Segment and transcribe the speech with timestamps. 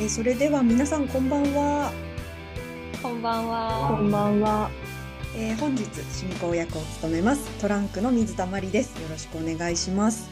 [0.00, 1.92] えーそれでは皆さんこんばんは。
[3.02, 4.00] こんばんこは。
[4.00, 4.70] んばんは。
[5.36, 8.98] えー本日進行役を務めますトランクの水田まりです。
[8.98, 10.30] よろしくお願いします。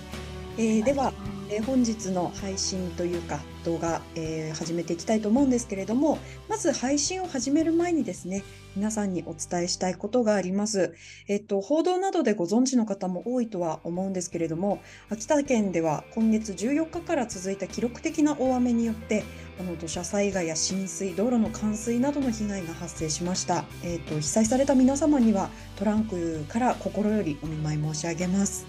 [0.56, 1.12] えーでは、
[1.50, 8.44] えー本日の配信というか動画、えー始めていきたいと思うんですけれども、まず配信を始める前にですね、
[8.78, 10.94] 皆さんにお伝えしたいことがあります。
[11.26, 14.78] えっと、報道などでご存知の方も多いとは思うんですけれども、
[15.10, 19.24] 秋田県では今月14日から続いた記録的な大雨によって、
[19.58, 23.64] あの土砂災害や浸水、道路の冠水などの被害が発生しました。
[23.82, 28.64] えっと、被災された皆様にはトランクから心よりお見舞い申し上げます。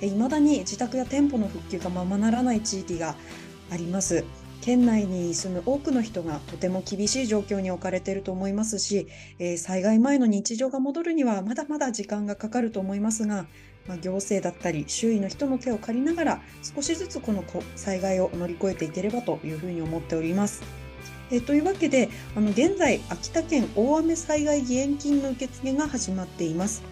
[0.00, 3.14] いまだに自宅や店舗の復旧がままならない地域が
[3.70, 4.24] あります。
[4.60, 9.06] 県内に住む多くの人がとても厳しい状況に置かれていると思いますし、
[9.38, 13.46] えー災害前の日常が戻るにはまだまだ時間がかかると思いますが、
[13.86, 17.44] まあ、行政だったり周囲の人の手を借りながら少しずつこの
[17.76, 20.62] 災害を乗り越えていければというふうに思っております。
[21.30, 26.82] えというわけであの現在秋田県大雨災害義援金の受付が始まっています。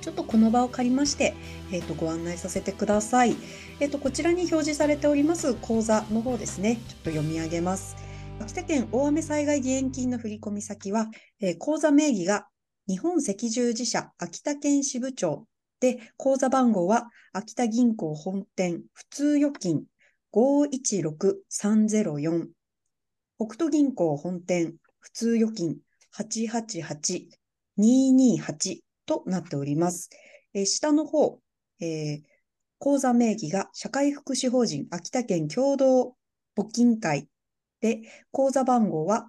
[0.00, 1.34] ちょっとこの場を借りまして、
[1.72, 3.36] えー、とご案内させてください。
[3.80, 7.94] えー、とこちらに表示されております口座の方ですね、ちょっと読み上げます。
[8.40, 11.06] 秋田県大雨災害義援金の振込先は、
[11.40, 12.48] えー口座名義が
[12.88, 15.46] 日本赤十字社秋田県支部長
[15.78, 19.84] で、口座番号は秋田銀行本店普通預金
[20.34, 22.48] 516304
[23.38, 25.76] 北斗銀行本店普通預金
[27.78, 30.10] 888228となっております。
[30.52, 31.38] えー下の方、
[31.80, 32.37] えー
[32.78, 36.14] 口座名義が社会福祉法人秋田県共同
[36.56, 37.28] 募金会
[37.80, 39.28] で、口座番号は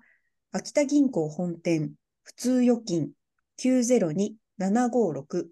[0.51, 3.11] 秋田銀行本店普通預金
[3.59, 5.45] 902756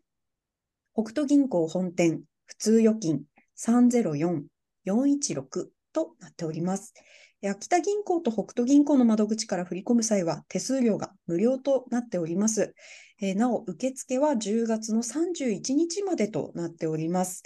[0.93, 3.21] 北斗銀行本店普通預金
[3.57, 6.95] 304416となっております。
[7.43, 12.73] 秋田銀行と北斗銀行の窓口から振り込む際は手数料が無料となっております。
[13.21, 17.43] えーなお、受付は10月の31日までとなっております。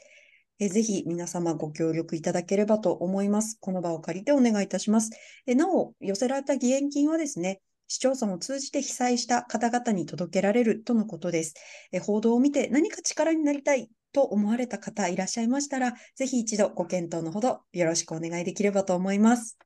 [0.62, 3.58] えーぜひ皆様ご協力いただければと思います。
[3.60, 5.10] この場を借りてお願いいたします。
[5.48, 11.56] えなお、寄せられた義援金はですね、市町村を通じて被災した方々に届けられるとのことです。
[11.92, 19.58] え報道を見て何か力になりたいと思われた方いらっしゃいましたら、ぜひ一度ご検討のほどよろしくお願いできればと思います。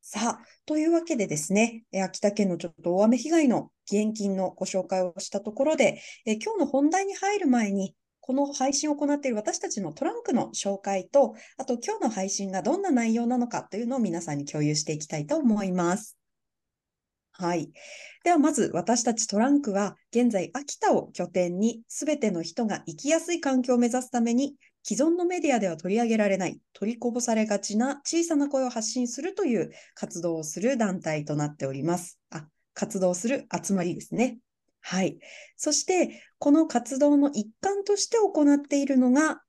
[0.00, 7.94] さあ、というわけでですね、秋田県のちょっと大雨被害の義援金のご紹介をしたところで、え今日の本題に入る前に、
[8.26, 16.18] この配信を行っている私たちのトランクの紹介と、あと今日の配信がどんな内容なのかというのを皆さんに共有していきたいと思います。
[17.30, 17.70] はい。
[18.24, 32.18] ではまず私たちトランクは現在秋田を拠点に全ての人が生きやすい環境を目指すために既存のメディアでは取り上げられない取りこぼされがちな小さな声を発信するという活動をする団体となっております。
[32.30, 34.38] あ、活動する集まりですね。
[34.88, 35.18] はい。
[35.56, 39.40] そして、この活動の一環として行っているのが、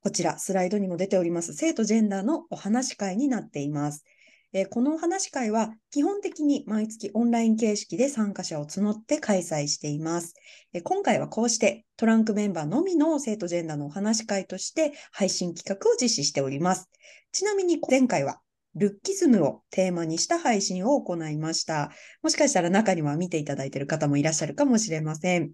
[0.00, 4.04] こちら、スライドにも出ております、性とジェンダーのお話し会になっています。
[4.52, 10.34] えこのお話し会は、基本的に毎月オンライン形式で参加者を募って開催しています。
[10.72, 16.88] え今回はこうして、トランクメンバーのみの性とジェンダーのお話し会として配信企画を実施しております。
[17.32, 18.40] ちなみに前回は、
[18.76, 21.90] ルッキズムをテーマにした配信を行いました。
[22.22, 25.52] もしかしたら中には見ていただいている方もいらっしゃるかもしれません。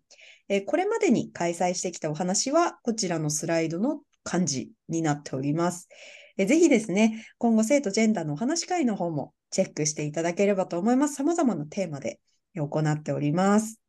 [0.48, 5.88] えこれまでに開催してきたお話は、こちらのスライドの漢字になっております。
[6.36, 11.14] えーぜひですね、今後生徒ジェンダーのお話会の方もチェックしていただければと思います。
[11.14, 12.18] 様々なテーマで
[12.54, 13.80] 行っております。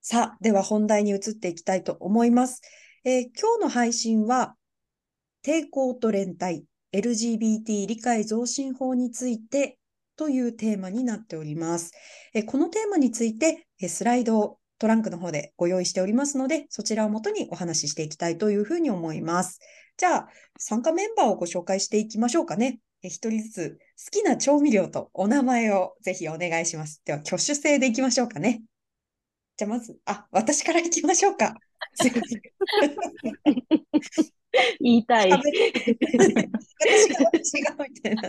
[0.00, 2.62] さあ、では本題に移っていきたいと思います。
[3.04, 4.56] えー今日の配信は、
[5.44, 6.64] 抵抗と連帯、
[6.96, 9.78] LGBT 理解増進法について
[10.16, 11.92] というテーマになっております。
[12.34, 19.60] えこのテーマについて、えスライドをトランクの方でご用意しておりますので、そちらをもとにお話ししていきたいというふうに思います。
[19.96, 20.28] じゃあ、
[20.58, 22.80] 参加メンバーをご紹介していきましょうかね。
[23.02, 27.02] え一人ずつ好きな調味料とお名前をぜひお願いします。
[27.04, 28.62] では、挙手制でいきましょうかね。
[29.56, 31.54] じゃあ、まず、あ、私からいきましょうか。
[34.80, 35.30] 言いたい。
[35.30, 35.52] 私
[37.08, 38.22] が私がみたいな。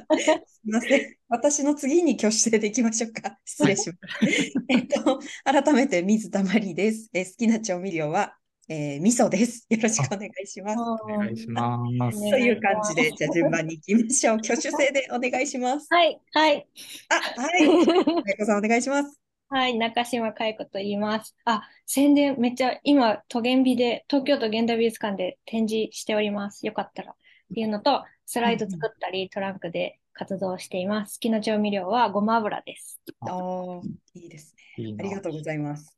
[0.46, 1.16] すみません。
[1.30, 3.38] 私の次に挙手制でいきましょうか。
[3.46, 4.54] 失礼します。
[4.70, 7.10] えっと、改めて水たまりです。
[7.14, 8.36] えー好きな調味料は、
[8.70, 9.66] えー味噌です。
[9.70, 10.80] よろしくお願いします。
[10.80, 11.80] おお願いしま
[12.12, 14.36] すという感じで、じゃあ順番に行きましょう。
[14.36, 15.88] 挙手制でお願いします。
[15.90, 16.68] はい、はい。
[17.10, 17.66] あ、はい。
[18.24, 19.27] かいこさんお願いします。
[19.50, 21.34] はい、中島佳代子と言います。
[21.46, 26.66] あ、宣伝めっちゃ今、都現美で、東京都現代美術館で展示しております。
[26.66, 27.14] よかったら。
[27.14, 27.16] っ
[27.54, 31.14] ていうのと、スライド作ったり、トランクで活動しています。
[31.14, 33.00] 好きな調味料はごま油です。
[33.22, 33.82] ああ、
[34.16, 34.84] いいですね。
[34.84, 35.98] いいなありがとうございます。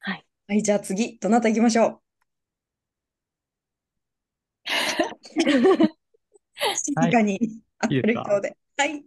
[0.00, 0.26] はい。
[0.46, 2.00] はい、じゃあ次、どなた行きましょう？
[6.84, 7.38] 静かに
[7.90, 8.56] 明いいですかるい顔で。
[8.76, 9.04] はい。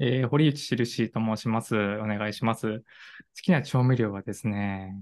[0.00, 1.76] えー堀内しるしと申します。
[1.76, 2.80] お願いします。
[2.80, 2.84] 好
[3.42, 4.96] きな調味料はですね、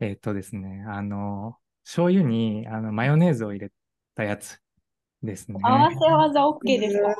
[0.00, 3.70] えーっとですね、あの、醤油にあのマヨネーズを入れ
[4.14, 4.58] たやつ
[5.22, 5.58] ですね。
[5.62, 7.14] 合わせ技 OK ですか？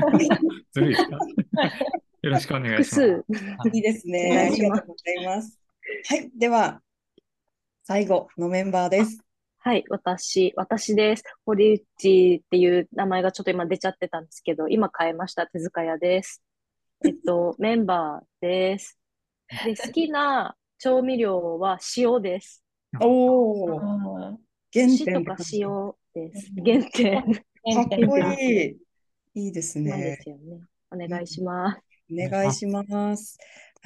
[0.72, 1.18] ずるいですか？
[2.22, 3.24] よろしくお願い複します。
[3.60, 3.68] 数。
[3.74, 4.48] いいですおね。
[4.50, 5.60] ありがとうございます。
[6.08, 6.30] はい。
[6.38, 6.80] では、
[7.82, 9.18] 最後のメンバーです。
[9.66, 11.24] はい、私、私です。
[11.46, 15.46] 堀内っていう名前がちょっと今出ちゃってたんですけど、今変えました。
[15.46, 16.42] 手塚屋です。
[17.02, 18.98] えっと、 メンバーです。
[19.64, 22.62] で、好きな調味料は塩です。
[23.00, 24.38] おお、うん
[24.70, 26.52] 原点とか塩です。
[26.62, 28.76] 原点かっこい
[29.34, 29.44] い。
[29.46, 30.18] いいですなんでね。
[30.20, 30.60] すよね。
[30.90, 31.80] お願いします。
[32.12, 33.38] お願いします。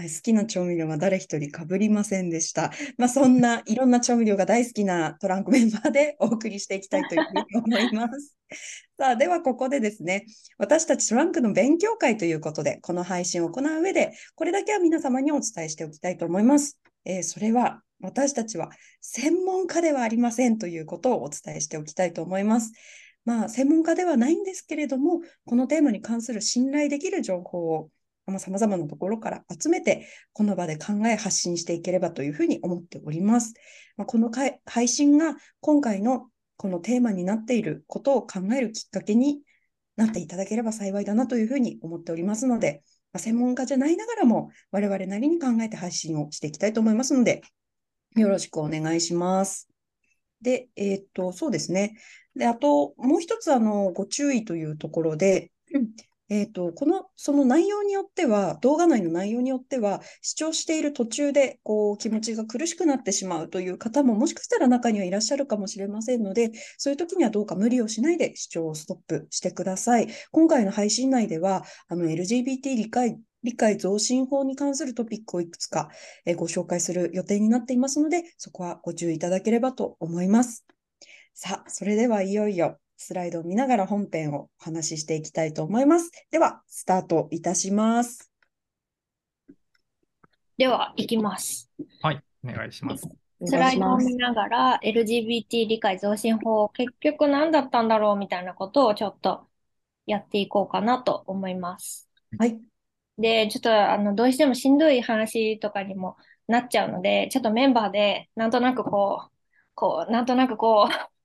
[0.05, 2.73] 好きな調味料は誰一人被りませんでした。
[2.97, 8.37] まあ、そんないろんな調味料が大好きなトランクメンバーでお送りしていきたいというふうに思います。
[8.97, 16.79] さあ、ではここでですね、私たちトランクの勉強会ということで、この配信を行う上で、これだけは皆様にお伝えしておきたいと思います。
[17.05, 18.71] えーそれは、私たちは
[19.01, 22.73] 専門家ではありませんということをお伝えしておきたいと思います。
[23.25, 27.91] まあ、専門家ではないんですけれども、このテーマに関する信頼できる情報を
[28.29, 33.55] さまあ、様々なところから集めて、この場で考え発信していければというふうに思っております。
[33.97, 34.31] まあ、この
[34.67, 39.41] 配信が今回のこのテーマになっていることを考えるきっかけに
[39.97, 42.83] なっていただければ幸いだなというふうに思っておりますので、
[43.13, 47.43] まあ、専門家じゃないながらも我々なりに考えて配信をしていきたいと思いますので、
[48.17, 49.69] よろしくお願いします。
[50.43, 51.97] で、えーっと、そうですね。
[52.37, 55.51] で、あと、もう一つ、あの、ご注意というところで、
[56.31, 70.09] えっと、この、その内容によっては、動画内の内容によっては、視聴している途中で、こう、気持ちが苦しくなってしまうという方も、もしかしたら中にはいらっしゃるかもしれませんので、そういう時にはどうか無理をしないで視聴をストップしてください。
[70.31, 75.89] 今回の配信内では、あの、LGBT 理解、理解増進法に関するトピックをいくつか、
[76.37, 80.67] ご紹介する予定になっていますので、そこはご注意いただければと思います。
[81.33, 86.11] さあ、それではいよいよスライドを見ながら本編をお話ししていきたいと思います。
[86.33, 88.33] では、スタートいたします。
[90.59, 91.71] では、いきます。
[92.03, 93.09] はい、お願いします。
[93.39, 93.99] おスライドを。
[93.99, 99.47] 見ながら LGBT 理解増進法、結局何だったんだろうみたいなことをちょっと
[100.07, 102.11] やっていこうかなと思います。
[102.37, 102.61] はい。
[103.17, 106.17] で、ちょっとあの、どうしてもしんどい話とかにも
[106.49, 109.31] なっちゃうので、ちょっとメンバーでなんとなくこう、
[109.77, 111.18] こう、なんとなくこう、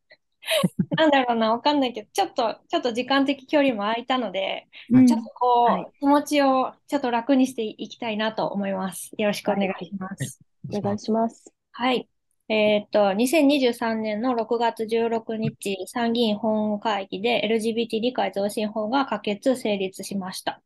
[0.98, 9.12] なんだろうな、わかんないけど、ちょっと、ちょっと時間的距離も空いたので、うんちょっとこう、はい気持ちをちょっと楽にしていきたいなと思います。
[9.18, 10.40] よろしくお願いします。
[10.72, 11.54] お願いします。
[11.72, 12.08] はい。
[12.50, 20.62] えーっと、2023年の6月16日、参議院本会議で LGBT 理解増進法が可決・成立しました。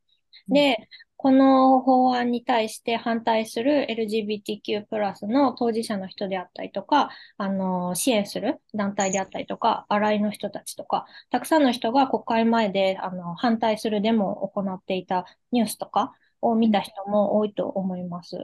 [0.47, 18.38] で、この法案に対して反対する LGBTQ+ プラスの当事者の人であったりとか、あの、支援する団体であったりとか、新井の人たちとか、たくさんの人が国会前で、あの、反対するデモを行っていたニュースとかを見た人も多いと思います。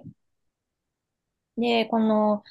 [1.58, 2.44] で、この、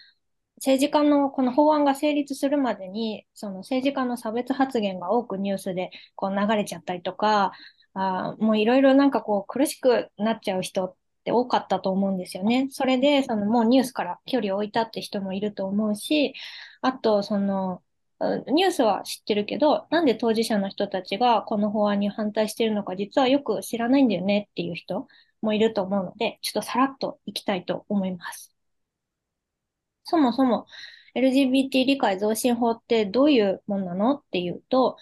[0.58, 7.52] 政治家のこの法案が成立するまでに、その政治家の差別発言が多くニュースでこう流れちゃったりとか、
[7.94, 12.68] あーもういろいろなんかこう苦しくなっちゃう人って多かったと思うんですよね。
[12.70, 16.34] それで、そのもうニュースから距離を置いたって人もいると思うし、
[16.80, 17.82] あと、その、
[18.48, 25.08] ニュースは知ってるけど、なんで当事者の人たちがこの法案に反対してるのか実はよく知らないんだよねっていう人
[25.40, 28.52] もいると思うので、ちょっとさらっといきたいと思います。
[30.04, 30.66] そもそも
[31.14, 34.96] LGBT 理解増進法ってどういうものなのっていうと、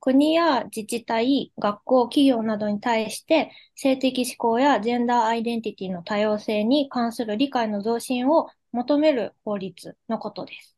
[0.00, 10.76] 国や自治体、学校、企業などに対して性的指向やジェンダーアイデンティティの多様性に関する理解の増進を求める法律のことです。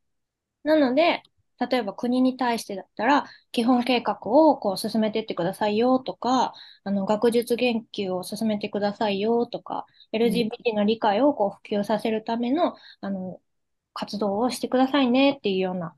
[0.63, 1.23] なので、
[1.69, 6.53] 例えば国に対してだったら、基本計画をこう進めていってくださいよとか、
[6.83, 13.41] あの学術研究を進めてくださいよとか、LGBT の理解をこう普及させるための、あの
[13.93, 15.95] 活動をしてくださいねっていうような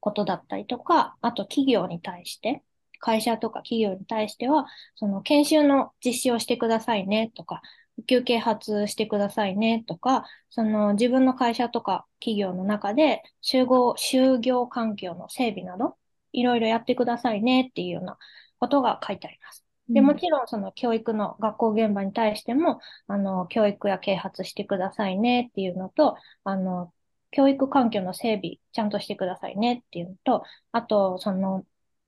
[0.00, 2.62] ことだったりとか、あと企業に対して、
[2.98, 7.62] 会社とか企業に対しては、その研修の実施をしてくださいねとか、
[7.96, 15.96] 普及啓発してくださいねとか、その自分の会社とか企業の中で集合、就業環境の整備など、
[16.32, 18.18] いろいろやってくださいねっていうような
[18.58, 19.64] ことが書いてあります。
[19.88, 26.92] で、もちろんその教育の学校現場に対しても、あの、教育や啓発してくださいねっていうのと、あの、
[27.30, 31.64] 教育環境の整備、ちゃんとしてくださいねっていうのと、あと、その、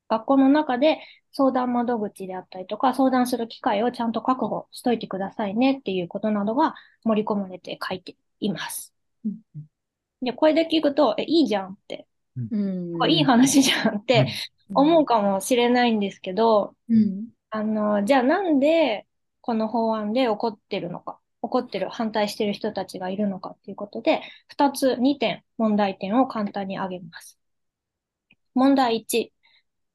[0.09, 0.99] 学校の中で
[1.33, 6.75] 相談窓口であったりとか、相談する機会をちゃんと確保しといてくださいねっていうことなどが
[7.05, 8.93] 盛り込まれて書いています。
[9.25, 9.41] うん
[10.23, 12.99] で、これで聞くと、え、いいじゃんって、うん。
[12.99, 14.29] これいい話じゃんって
[14.73, 17.29] 思ううかもしれないんですけど、ん。
[17.51, 19.07] あの、じゃあなんで
[19.41, 27.39] この法案で起こってるのか、怒ってる、反対してる人たちがいるのかということで、二つ、二点、問題点を簡単に挙げます。
[28.55, 29.33] 問題一、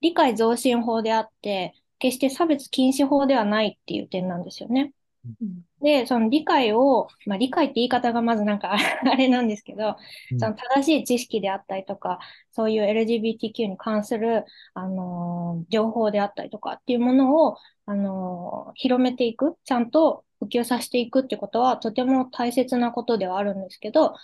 [0.01, 4.93] 理解増進法であって、決して差別禁止法ではないっていう点なんですよね。
[5.41, 8.73] うんで、その理解を、まあ理解って言い方がまずなんか
[9.05, 9.95] あれなんですけど、
[10.31, 12.19] うんその正しい知識であったりとか、
[12.51, 24.15] そういう LGBTQ に関する、あのー情報であったりとかっていうものを、あのー広めていく、ちゃんと普及させていくってことはとても大切なことではあるんですけど、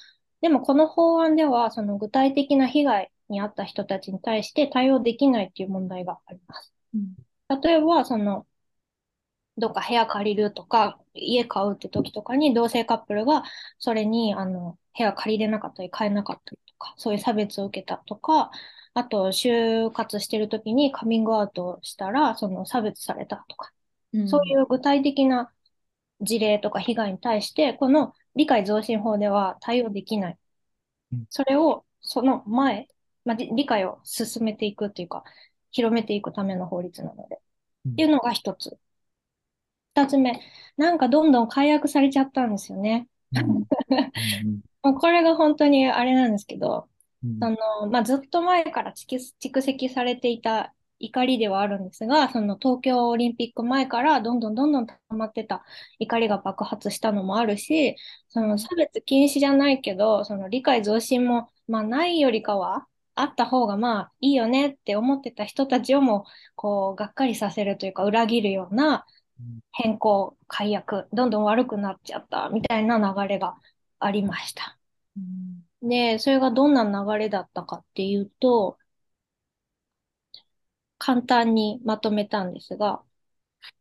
[0.42, 6.74] でもこの法案では、その具体的な被害に遭った人たちに対して対応できないっていう問題があります。
[6.94, 7.16] うん
[7.62, 8.48] 例えば、その、
[9.58, 13.44] どっか部屋借りるとか、家買うって時とかに同性カップルが
[13.78, 18.52] それに、あの、部屋借りれなかったり買えなかったりとか、そういう差別を受けたとか、
[18.96, 23.72] あと、就活してる時にカミングアウトしたら、その差別されたとか、
[24.14, 25.52] うんそういう具体的な
[26.22, 30.40] 事例とか被害に対して、この理解増進法では対応できない
[31.12, 31.26] うん。
[31.30, 32.88] それを、その前、
[33.26, 35.24] まあ、り理解を進めていくっていうか、
[35.72, 37.42] 広めていくための法律なので。
[37.86, 38.80] うんっていうのが一つ。
[39.96, 40.42] 二つ目、
[40.78, 43.08] なんかどんどん解約されちゃったんですよね。
[44.82, 46.88] これが本当にあれなんですけど、
[47.24, 47.40] うん。
[47.40, 47.58] その、
[47.90, 55.64] まあ、ずっと前から蓄蓄積されていた怒りではあるんですが、その東京オリンピック前からどんどんどんどん溜まってた
[56.00, 57.96] 怒りが爆発したのもあるし、
[58.30, 69.06] その差別禁止じゃないけど、その理解増進も、まあないよりかは、あった方がまあいいよねって思ってた人たちをも、こう、がっかりさせるというか、裏切るような
[69.72, 73.58] 変更、解約、どんどん悪くなっちゃったみたいな流れが
[74.00, 74.78] ありました。
[75.18, 78.78] うんで、それがどんな流れだったかっていうと、
[80.98, 83.04] 簡単にまとめたんですが、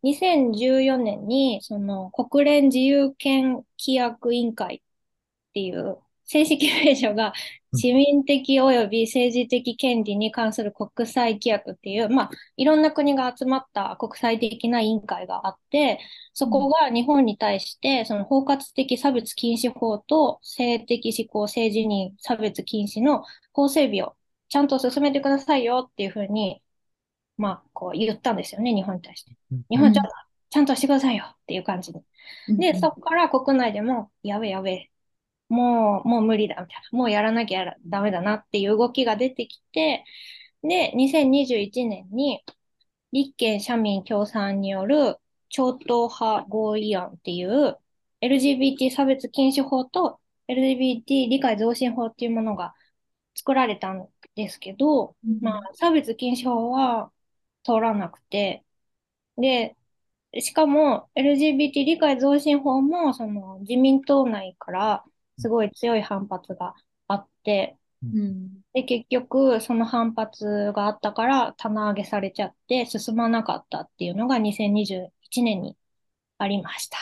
[0.03, 7.33] 2014年に、その国連自由権規約委員会っていう正式名称が
[7.75, 15.99] 市民的及び政治的権利に関する国際規約っていう、まあ、いろんな国が集まった国際的な委員会があって、
[16.35, 24.15] そこが日本に対して、その包括的差別禁止法と性的指向性自認差別禁止の法整備を
[24.49, 26.63] ちゃんと進めてくださいよっていうふうに、
[27.39, 29.33] まあ、こう言ったんですよね、日本に対して。
[29.71, 30.11] 日本ちゃんと、
[30.51, 32.03] ちゃんとしてくださいよっていう感じで。
[32.49, 34.92] で、そこから国内でも、やべやべ、
[35.53, 36.99] もう、もう無理だ、みたいな。
[36.99, 40.05] もうやらなきゃダメだなっていう動きが出てきて、
[40.63, 42.45] で、2021年に、
[43.13, 45.19] 立憲社民共産による
[45.51, 47.79] 超党派合意案っていう
[48.23, 50.19] LGBT 差別禁止法と
[50.49, 52.75] LGBT 理解増進法っていうものが
[53.35, 57.13] 作られたんですけど、うんまあ、差別禁止法は
[57.65, 58.65] 通らなくて、
[59.37, 59.77] で、
[60.41, 65.05] しかも LGBT 理解増進法もその自民党内から
[65.43, 66.75] すごい強い反発が
[67.09, 75.77] あって、うんで、結局その反発があったから棚上げされちゃって進まなかったっていうのが2021年に
[76.39, 76.99] ありました。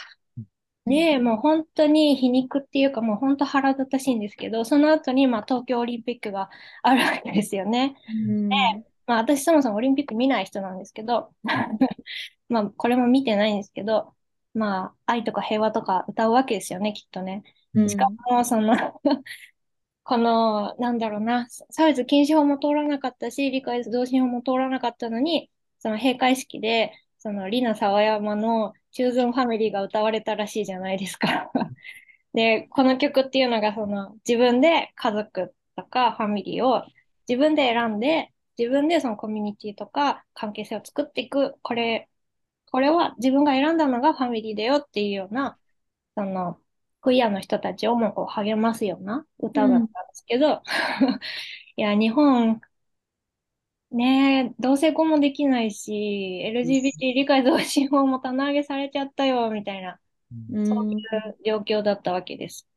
[0.86, 6.50] で、もう本当に皮肉っていうかもう本当腹立たしいんですけど、その後にまあ東京オリンピックが
[6.82, 7.94] あるわけですよね。
[8.08, 8.48] うん
[9.06, 11.32] まあ私そもそもオリンピック見ない人なんですけど、
[12.48, 14.14] まあこれも見てないんですけど、
[14.54, 17.42] まあ愛とか平和とか歌うわけですよね、きっとね。
[17.86, 18.74] しかもその
[20.02, 31.50] この、なんだろうな、差別禁止法も通らなかったし、理解増進法も通らなかったのに、その閉会式で、そのリナ沢山のチューズンファミリーが歌われたらしいじゃないですか。
[32.34, 36.84] で、この曲っていうのが、その自分で家族とかファミリーを
[37.28, 41.56] 自分で選んで、自分でそのコミュニティとか関係性を作っていく。
[41.62, 42.08] これ、
[42.70, 45.58] これは自分が選んだのがファミリーだよっていうような、
[46.16, 46.60] その、
[47.00, 50.62] クイアの人たちをもこう励ますような歌だったんですけど、
[51.76, 52.60] いや、日本、
[53.90, 59.98] ねえ、同性婚もできないし、LGBT 理解増進法も棚上げされちゃったよ、みたいな。
[60.52, 62.68] うんそういう状況だったわけです。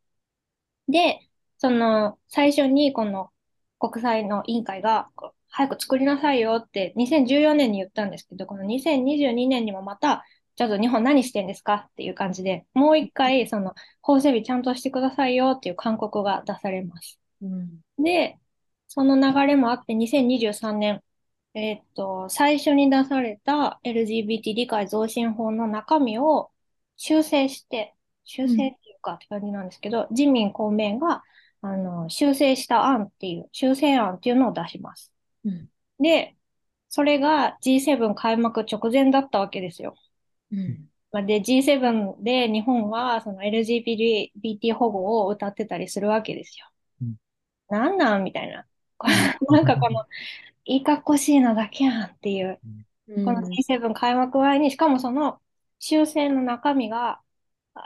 [0.88, 1.20] で、
[1.58, 3.32] その、最初にこの
[3.80, 5.12] 国際の委員会が
[5.50, 11.88] 早く作りなさいよって2014年に言ったんですけど、この2022年にもまた、ちょっと日本何してんですか？
[11.90, 17.20] っていう感じで、もう一回、その、法整備ちゃんとしてくださいよっていう勧告が出されます。
[17.42, 17.82] うん。
[18.04, 18.38] で、
[18.88, 21.02] その流れもあって2023年、
[21.56, 26.52] えーっと、最初に出された LGBT 理解増進法の中身を
[26.98, 31.24] 修正して、修正っていうかって感じなんですけど、自民公明が、
[31.62, 35.12] あの、修正した案っていう、修正案っていうのを出します。
[35.46, 35.70] うん。
[36.00, 36.36] で、
[36.90, 39.96] それが G7 開幕直前だったわけですよ。
[40.54, 40.90] うん。
[41.12, 46.68] まあで、G7 で日本はその LGBT 保護を歌ってたりするわけですよ。
[47.02, 47.16] うん
[47.70, 48.68] なんなんみたいな。
[48.98, 49.14] これ
[49.58, 50.06] なんかこの、
[50.66, 52.60] いいかっこしいなだけやんっていう。
[53.08, 53.26] うん。
[53.26, 55.42] この G7 開幕前に、しかもその
[55.80, 57.20] 修正の中身が、
[57.74, 57.82] あ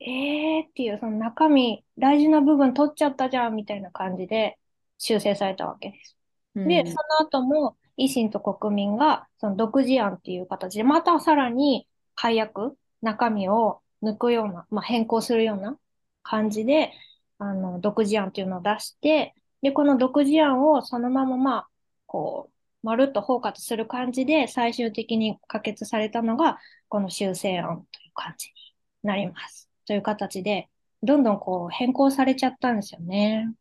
[0.00, 4.58] えーっていう、その中身、大事な部分取っちゃったじゃんみたいな感じで
[4.98, 6.16] 修正されたわけです。
[6.56, 11.88] うんで、その後も維新と国民がその独自案っていう形で、またさらに
[12.22, 15.76] 改悪、中身を抜くような、まあ、変更するような
[16.22, 16.92] 感じで、
[17.38, 21.68] あの、独自案っていうのを出して、で、この独自案をそのまままあ、
[22.06, 28.54] こう、まるっと包括する感じで最終的に可決されたのが、この修正案という感じに
[29.02, 29.68] なります。
[29.84, 30.68] という形で、
[31.02, 33.48] どんどんこう変更されちゃったんですよね。
[33.50, 33.54] っ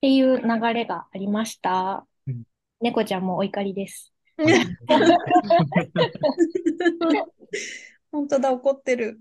[0.00, 2.44] ていう流れがありましたうん。
[2.80, 4.10] 猫ちゃんもお怒りです。
[8.10, 9.20] 本当だ、怒ってる。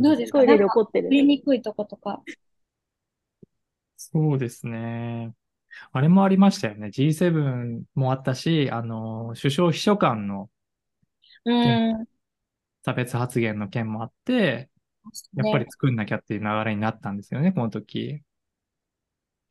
[0.00, 0.38] どうですか？
[0.38, 2.22] トイレでなんか怒ってる言いにくいとことか。
[3.96, 5.34] そうですね。
[5.92, 6.88] あれもありましたよね。
[6.88, 10.50] G7 もあったし、あの、首相秘書官の
[11.44, 12.06] うーん。
[12.84, 14.70] 差別発言の件もあって、
[15.34, 18.22] やっぱり作んなきゃっていう流れになったんですよね、この時。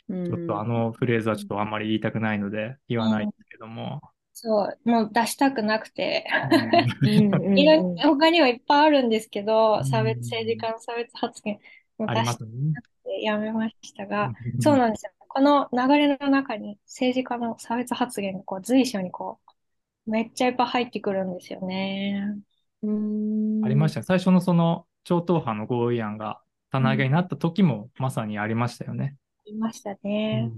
[0.09, 4.01] ちょちょっとあのフレーズはちょっとあんまり言いたくないので言わないんですけども。
[4.39, 6.23] そう、もう出したくなくて。
[7.01, 11.59] うん うんいろ他にはいっぱいあるんですけど、うん差別、政治家の差別発言
[11.97, 12.49] も出しありますね。
[13.03, 15.11] てやめましたが、そうなんですよ。
[15.27, 19.39] この流れの中に政治家の差別発言がこう随所にこ
[20.05, 22.37] う、めっちゃいっぱい入ってくるんですよね。
[22.83, 24.03] うんありましたね。
[24.03, 29.15] 最初のその超党派の合意案が棚上げになった時もまさにありましたよね。
[29.45, 30.43] いましたうね。
[30.43, 30.51] ん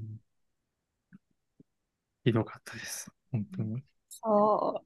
[2.26, 3.10] ひどかったです。
[3.32, 3.84] 本当に。
[4.10, 4.84] そ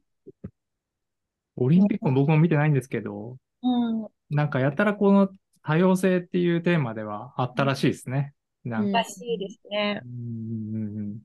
[1.55, 3.67] オリンピックも僕も見てないんですけど、う。
[3.67, 4.07] うん。
[4.29, 5.29] なんかやたらこの
[5.63, 8.33] 多様性っていうテーマではあったらしいですね。
[8.63, 10.01] なんか、らしいですね。
[10.03, 11.19] うん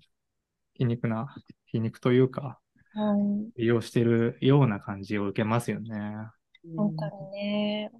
[0.75, 1.35] 皮肉な、
[1.67, 2.61] 皮肉というか、
[2.95, 3.51] うん。
[3.57, 5.91] 利用してるような感じを受けますよね。
[6.77, 7.93] 本当にね。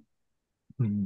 [0.79, 1.03] うん。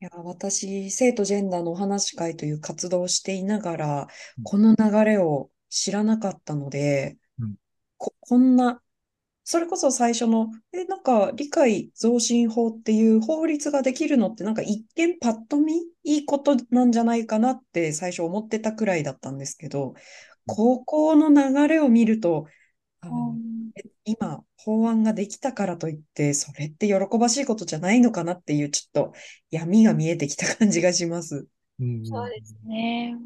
[0.00, 7.56] いや、私、性とジェンダーのお話し会という活動をしていながらうん、この流れを知らなかったのでうん、
[7.98, 8.82] こ、こんな、
[9.44, 19.94] それこそ最初の、え、なんか理解増進法っていう法律ができるのってなんか一見パッと見いいことなんじゃないかなって最初思ってたくらいだったんですけど、
[20.46, 22.46] ここの流れを見ると、
[23.00, 29.12] あうんえ今、法案ができたからといって、それって喜ばしいことじゃないのかなっていう、ちょっと
[29.50, 31.46] 闇が見えてきた感じがします。
[31.78, 33.16] うんそうですね。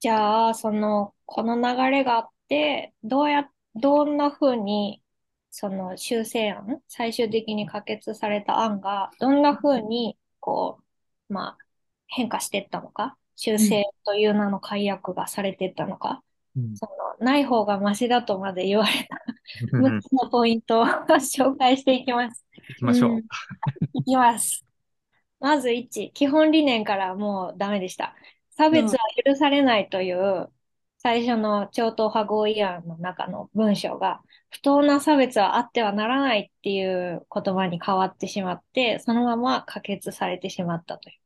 [0.00, 5.02] じゃあ、その、この流れがあって、どうや、どんな風に、
[5.50, 10.78] その修正案、最終的に可決された案が、どんな風に、こ
[11.28, 11.58] う、まあ、
[12.08, 16.22] 変化していったのか、修正という名の解約がされていったのか、
[16.56, 19.20] うんその、ない方がマシだとまで言われた
[19.72, 22.46] うん6つのポイントを紹介していきます。
[22.68, 23.10] 行きましょう。
[23.12, 23.24] うん
[23.94, 24.64] いきます。
[25.40, 28.14] まず1、基本理念からもうダメでした。
[28.60, 30.50] 差別は許されないという
[30.98, 34.20] 最初の超党派合意案の中の文章が、
[34.50, 41.16] 不当な差別はあってはならないっていう言葉に変わってしまって、そのまま可決されてしまったという。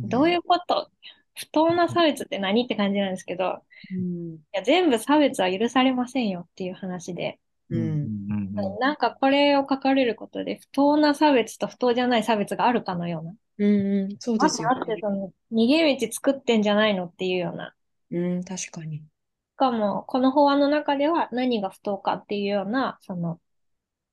[0.00, 0.90] どういうこと？
[1.34, 4.34] 不当な差別って何って感じなんですけど、うん。
[4.34, 7.38] いや全部差別は許されませんよっていう話で、
[7.70, 8.26] うん。
[8.78, 8.96] なん。
[8.96, 13.32] かこれを書かれることで、不当な差別と不当じゃない差別があるかのような。
[13.58, 17.74] うんうん、そうですよ待って待って、その、逃げ道作ってんじゃないのっていうような。
[18.10, 18.98] うん、確かに。
[18.98, 19.02] し
[19.56, 23.40] かも、この法案の中では何が不当かっていうような、その、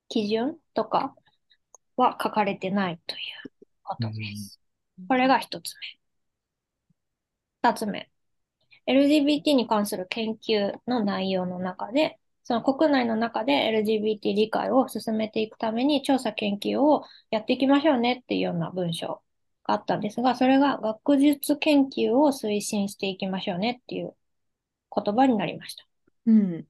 [0.08, 1.14] 基準とか
[1.96, 4.60] は書かれてないということです。
[5.08, 5.74] これが一つ
[7.62, 7.70] 目。
[7.70, 8.10] 二つ目。
[8.86, 19.20] LGBT に関する研究の内容の中で、その国内の中で LGBT 理解を進めていくために調査研究をやっていきましょうねっていうような文章
[19.66, 24.14] があったんですが、それが学術研究を推進していきましょうねっていう
[24.94, 25.86] 言葉になりました。
[26.26, 26.66] うん。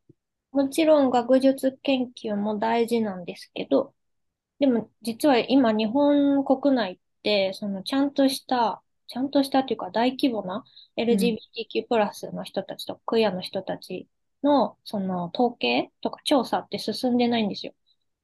[0.53, 3.95] もちろん学術研究も大事なんですけど、
[4.59, 10.65] でも実は今日本国内って、そのちゃんとした、ちゃんとしたっていうか大規模な
[10.97, 14.09] LGBTQ+ プラスの人たちとクイアの人たち
[14.43, 17.73] のその統計とか調査って進んでないんですよ。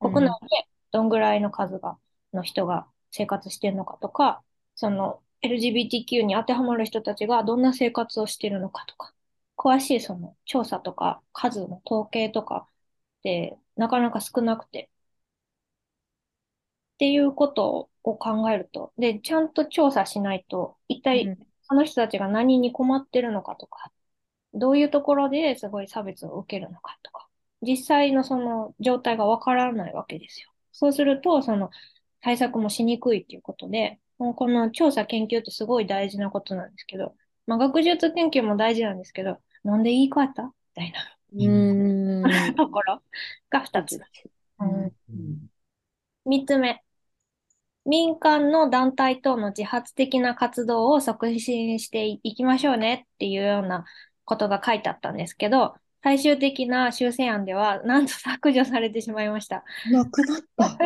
[0.00, 1.96] うん国内でどんぐらいの数が、
[2.32, 4.42] の人が生活してるのかとか、
[4.74, 9.14] その LGBTQ に当てはまる人たちがどんな生活をしてるのかとか、
[9.56, 12.66] 詳しいその調査とか数の統計とか
[13.20, 14.90] ってなかなか少なくて、
[16.94, 21.52] っていうことを考えると、で、ちゃんと調査しないと、一う体ん。
[21.62, 23.92] その人たちが何に困ってるのかとか、
[24.54, 27.28] どういうところですごい差別を受けるのかとか、
[27.62, 30.50] 実際のその状態がわからないわけですよ。
[30.72, 31.70] そうすると、その
[32.22, 40.42] 対策もしにくいっていうことで、もうこの調査研究ってすごい大事なことなんですけど、まあ学術研究も大事なんですけど、なんで言い換えた？
[40.44, 42.54] みたいなうーん。
[42.54, 43.02] ところ
[43.50, 44.00] が二つ。
[44.60, 44.92] うんうん
[46.24, 46.84] 三つ目。
[47.84, 53.84] 民間の団体等の自発的な活動を促進していきましょうねっていうような
[54.24, 59.64] ことが書いてあったんですけど、最終的な修正案では、なんと削除されてしまいました。
[59.90, 60.78] なくなった。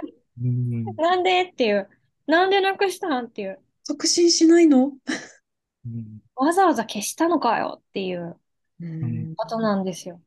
[0.42, 1.42] う んなんで？
[1.42, 1.90] っていう。
[2.26, 3.60] なんでなくしたんっていう。
[3.84, 4.86] 促進しないの？
[4.86, 4.90] う
[5.88, 8.38] んわざわざ消したのかよっていう
[8.80, 9.34] うん。
[9.36, 10.20] ことなんですよ。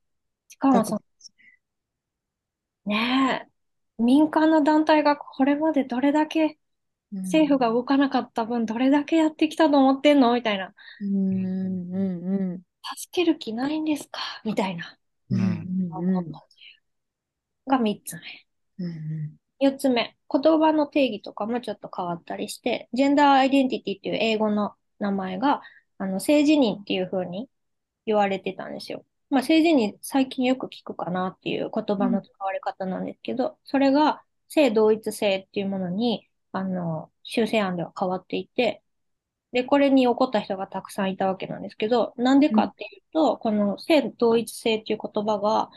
[0.48, 1.02] しかもその、
[2.86, 3.48] ね
[4.00, 6.58] え、民間の団体がこれまでどれだけ
[7.12, 10.74] 政府が動かなかった分、どれだけやってきたと思ってんのみたいな。
[11.02, 12.62] うん、うん、うん、
[12.98, 14.20] 助ける気ないんですか？
[14.46, 14.98] みたいな。
[15.30, 16.32] うん、うんうん、うん、
[17.68, 18.22] が三つ目。
[18.86, 20.16] うん、四つ目。
[20.32, 25.62] 言葉の定義とかもちょっと変わったりして、ジェンダーアイデンティティっていう英語の名前が、
[25.98, 27.50] あの、性自認っていう風に
[28.06, 29.06] 言われてたんですよ。
[29.30, 38.84] まあ、性自認最近よく聞くかなっていう言葉の使われ方なんですけど、それが性同一性っていうものに、あの、修正案では変わっていて、
[39.52, 45.70] で、これに怒った人がたくさんいたわけなんですけど、なんでかっていうと、この性同一性っていう言葉が、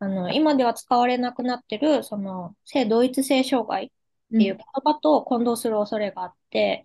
[0.00, 3.90] あの、今では使われなくなってる、その、性同一性障害っ
[4.38, 6.84] ていう言葉と混同する恐れがあって、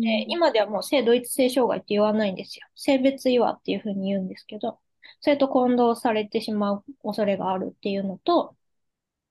[0.00, 2.66] で今ではもう性同一性障害って言わないんですよ。
[2.76, 4.80] 性別違和っていうふうに言うんですけど、
[5.20, 8.56] それと混同されてしまう恐れがあるっていうのと、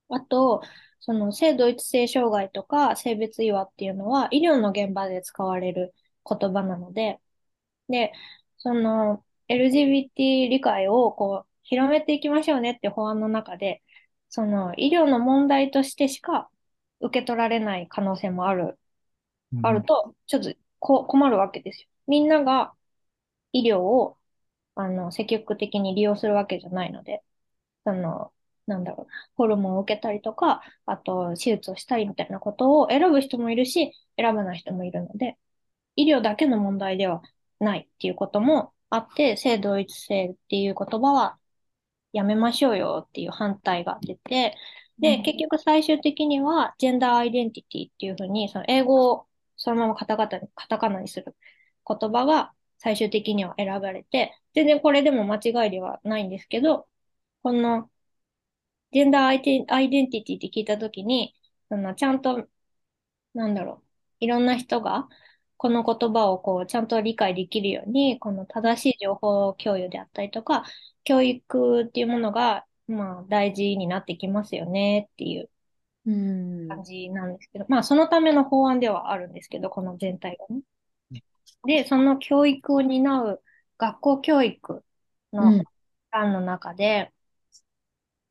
[0.09, 0.61] あと、
[0.99, 5.93] その性同一性障害とか性別違和っていうのは医療の現場で使われる
[6.29, 7.19] 言葉なので、
[7.89, 8.13] で、
[8.57, 13.83] その LGBT 理解をこう広めていきましょうねって法案の中で、
[14.29, 16.49] その医療の問題としてしか
[17.01, 18.79] 受け取られない可能性もある
[19.61, 21.89] あると、ちょっとこ困るわけですよ。
[22.07, 22.73] みんなが
[23.53, 24.17] 医療を、
[24.75, 27.23] あの、積極的に利用するわけじゃないので、
[27.85, 28.33] その、
[28.67, 35.37] なんだろうな、ホルモンを受けたりとか、あと、手術をしたりみたいなことを選ぶ人もいるし、選ばない人もいるので、
[35.95, 37.21] 医療だけの問題では
[37.59, 41.39] ないっていうこともあって、性同一性っていう言葉は
[42.15, 44.55] やめましょうよっていう反対が出て、
[44.99, 51.35] で、結局最終的には、ジェンダーアイデンティティっていうふうに、その英語をそのままカタカナに、カタカナにする
[51.87, 56.87] 言葉が最終的には選ばれて、全然これでも間違いではないんですけど、
[57.43, 57.89] この、
[58.91, 61.35] ジェンダーアイデンアイデンティティって聞いたときに、
[61.69, 62.47] そのちゃんと、
[63.33, 63.85] なんだろう、
[64.21, 65.07] いろんな人が、
[65.65, 70.63] この言葉をこう、ちゃんと理解できるように、この正しい情報共有であったりとか、
[71.03, 75.49] 教育っていうものが、まあ、大事になってきますよねっていう
[76.05, 80.61] うん、感じなんですけど、まあ、そのための法案ではあるんですけど、この全体がね。
[81.65, 83.43] で、その教育を担う
[83.77, 84.83] 学校教育
[85.37, 85.61] うん。
[85.61, 85.65] の
[86.11, 87.11] 案の中で、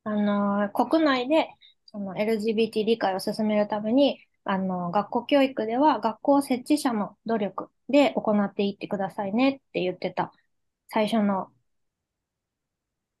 [0.03, 1.49] あの、国内で
[1.87, 10.31] その LGBT 理解を進めるために、あの、学校教育では学校設置者の努力で行っていってくださいねって言ってた。
[10.89, 11.49] 最初の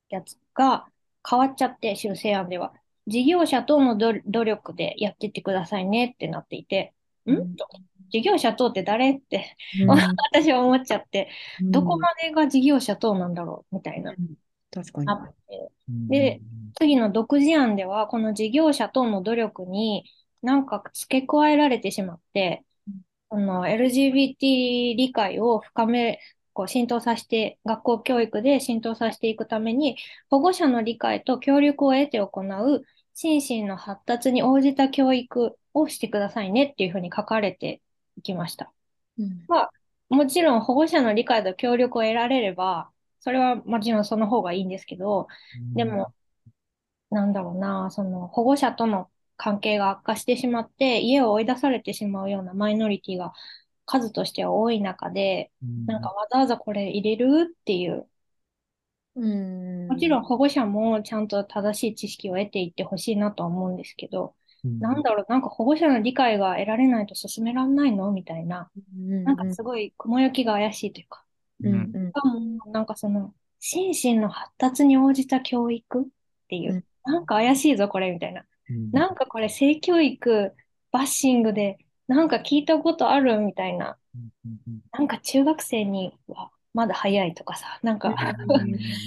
[0.09, 0.87] やつが
[1.27, 2.73] 変わっちゃって、修正案では。
[3.07, 6.93] 事業者等の努努力でやってってくださいねってなっていて、
[7.25, 7.35] うん？
[7.37, 7.55] ん？
[7.55, 7.67] と。
[8.11, 9.11] 事業者等って誰？
[9.17, 9.89] ってうん。
[10.33, 11.29] 私は思っちゃって、
[11.61, 11.71] うん。
[11.71, 14.13] どこまでが事業者等なんだろうみたいな。
[14.71, 15.07] 確かに。
[16.09, 16.41] で、
[16.75, 20.05] 次の独自案では、この事業者等の努力に
[20.45, 22.63] なんか付け加えられてしまって、
[23.29, 26.19] この LGBT 理解を深め、
[26.53, 29.97] こう浸透させて、学校教育で浸透させていくために、
[30.29, 37.81] 保護者の理解と協力を得て行う心身の発達に応じた教育をしてくださいねっていうふうに書かれて
[38.17, 38.71] いきました。
[39.17, 39.45] うん。
[39.47, 39.71] まあ、
[40.09, 45.27] もちろん保護者の理解と協力を得られれば、それはもちろんその方がいいんですけど、
[45.73, 46.13] でも、
[47.09, 53.33] なんだろうな、その保護者との関係が悪化してしまって、家を追い出されてしまうようなマイノリティが
[53.85, 55.85] 数としては多い中で、うん。
[55.85, 58.07] なんかわざわざこれ入れるっていう、
[59.15, 59.87] うん。
[59.87, 64.79] もちろん保護者もちゃんと正しい知識を得ていってほしいなとは思うんですけど、うん。
[64.79, 68.11] なんだろう、なんか保護者の理解が得られないと進められないの？
[68.11, 68.69] みたいな、
[69.23, 71.23] なんかすごい雲行きが怪しいというか、
[71.63, 71.73] うん。
[71.73, 72.07] うん。
[72.07, 76.05] しかもなんかその、心身の発達に応じた教育っ
[76.49, 76.83] ていう、うん。
[77.03, 78.43] なんか怪しいぞ、これ、みたいな。
[78.69, 80.53] うんなんかこれ、性教育、
[80.91, 83.97] バッシングで、なんか聞いたことあるみたいな。
[84.15, 88.13] うんなんか中学生にはまだ早いとかさ、なんか、う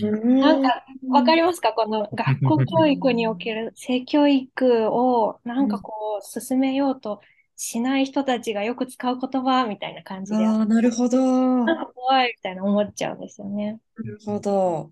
[0.06, 1.72] んなんか、わかりますか？
[1.72, 7.22] この学校教育における性教育をなんかこう進めようと
[7.56, 11.18] しない人たちがよく使う言葉みたいな感じで、ああ、なるほど。
[11.18, 13.80] なんなか怖いみたいな思っちゃうんですよね。
[13.96, 14.90] るほど。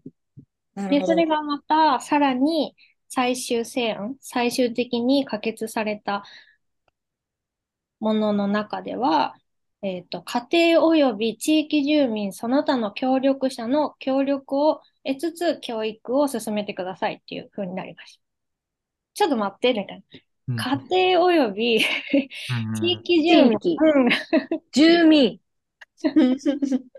[0.74, 1.12] なるで、ほど。
[1.12, 2.74] それがまたさらに
[3.08, 6.24] 最終成案、最終的に可決された
[8.00, 9.36] ものの中では、
[9.82, 18.22] えっと、家庭及び地域住民その他の協力者の協力を得つつ教育を進めてくださいっていう風になりました。
[19.14, 20.04] ちょっと待って、みたい
[20.48, 20.64] うんな。
[20.88, 24.08] 家庭及びうん地域住民、うん
[24.72, 25.40] 住民。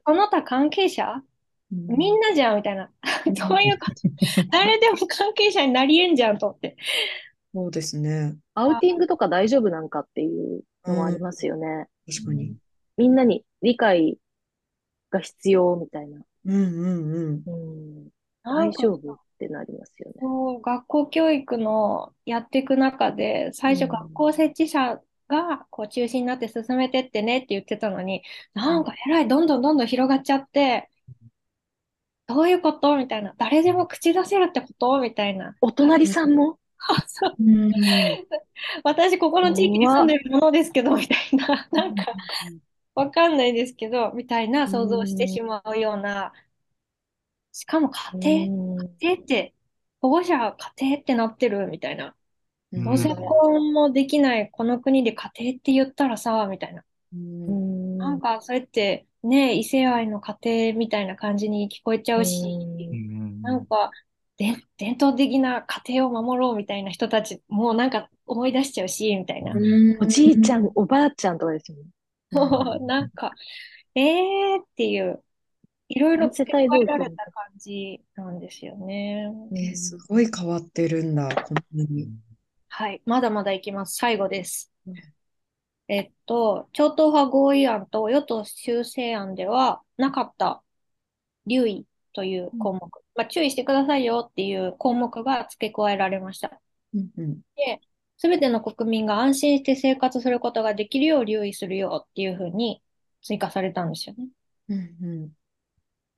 [0.06, 1.22] その他関係者
[1.72, 2.90] みんなじゃんみたいな。
[3.26, 3.96] どういうこと
[4.52, 6.78] 誰でも関係者になりえんじゃんと思って。
[7.54, 8.36] そうですね。
[8.54, 11.88] アウティングとか大丈夫なんかっていうのもありますよね。
[12.08, 12.56] 確かに。
[12.98, 14.18] みんなに理解
[15.10, 16.22] が必要みたいな。
[16.46, 17.44] うんうんうん。
[17.46, 18.10] うん、
[18.44, 20.62] 大丈夫ってなりますよね。
[20.64, 30.90] 学校教育のやっていく中で、最初うん学校設置者がこう中心になって進めてってねって言ってたのに、なんかえらいどんどんどんどん広がっちゃって、
[32.28, 32.98] どういうこと？
[32.98, 33.34] みたいな。
[33.38, 35.00] 誰でも口出せるってこと？
[35.00, 35.56] みたいな。
[35.62, 36.60] お隣さんも？
[37.08, 37.72] そううん
[38.84, 41.68] 私、ここの地域に住んでるものですけど、みたいな。
[41.72, 42.06] なんか、
[42.96, 46.34] わかんないですけど、みたいな想像してしまうような。
[47.52, 47.90] しかも
[48.22, 49.54] 家庭、うん家庭って、
[50.02, 52.06] 保護者家庭ってなってるみたいな。
[52.06, 52.14] うん
[52.84, 56.84] 同性婚もできないこの国で家庭って言ったらさ、みたいな。
[57.98, 60.38] うんなんか、それって、ね、異性愛の家
[60.72, 63.92] 庭みたいな感じに聞こえちゃうし、うんなんか、
[64.38, 69.54] で伝統的な家庭を守ろうみたいな人たち、もうなんか思い出しちゃうし、みたいな。
[69.54, 71.84] うんおじいちゃん、おばあちゃんとかですよね。
[72.32, 73.34] も うなんか、
[73.96, 75.24] えーっていう、
[75.90, 79.32] いろいろ世帯られた感じなんですよね。
[79.56, 82.10] えーすごい変わってるんだ、こんなに。
[82.70, 83.96] はい、まだまだいきます。
[83.96, 84.96] 最後ですうん。
[85.88, 90.62] えっと、超党派合意案と与党修正案ではなかった
[91.46, 92.82] 留意という項目、
[93.16, 96.60] まあ、注意してくださいよっていう項目が付け加えられました。
[96.94, 97.42] うんうん
[98.20, 102.82] すべての国民が安心して生活することができるよう留意するよっていうふうに
[103.22, 104.28] 追加されたんですよね。
[104.70, 105.32] うん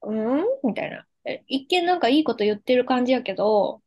[0.03, 1.05] うんうんみたいな。
[1.25, 3.81] え一見なんかいいこと言ってる感じやけど、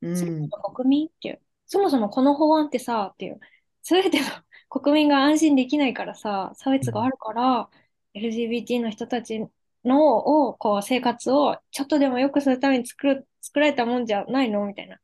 [0.00, 1.40] うんての国民っていう。
[1.66, 3.38] そもそもこの法案ってさ、っていう。
[3.82, 4.26] すべての
[4.72, 7.68] 国民が安心できないからさ、差別があるから、
[8.14, 9.46] LGBT の人たち
[9.84, 10.16] の、
[10.48, 14.98] を、こう、生活をちょっとでも良くするために作る、作られたもんじゃないのみたいな。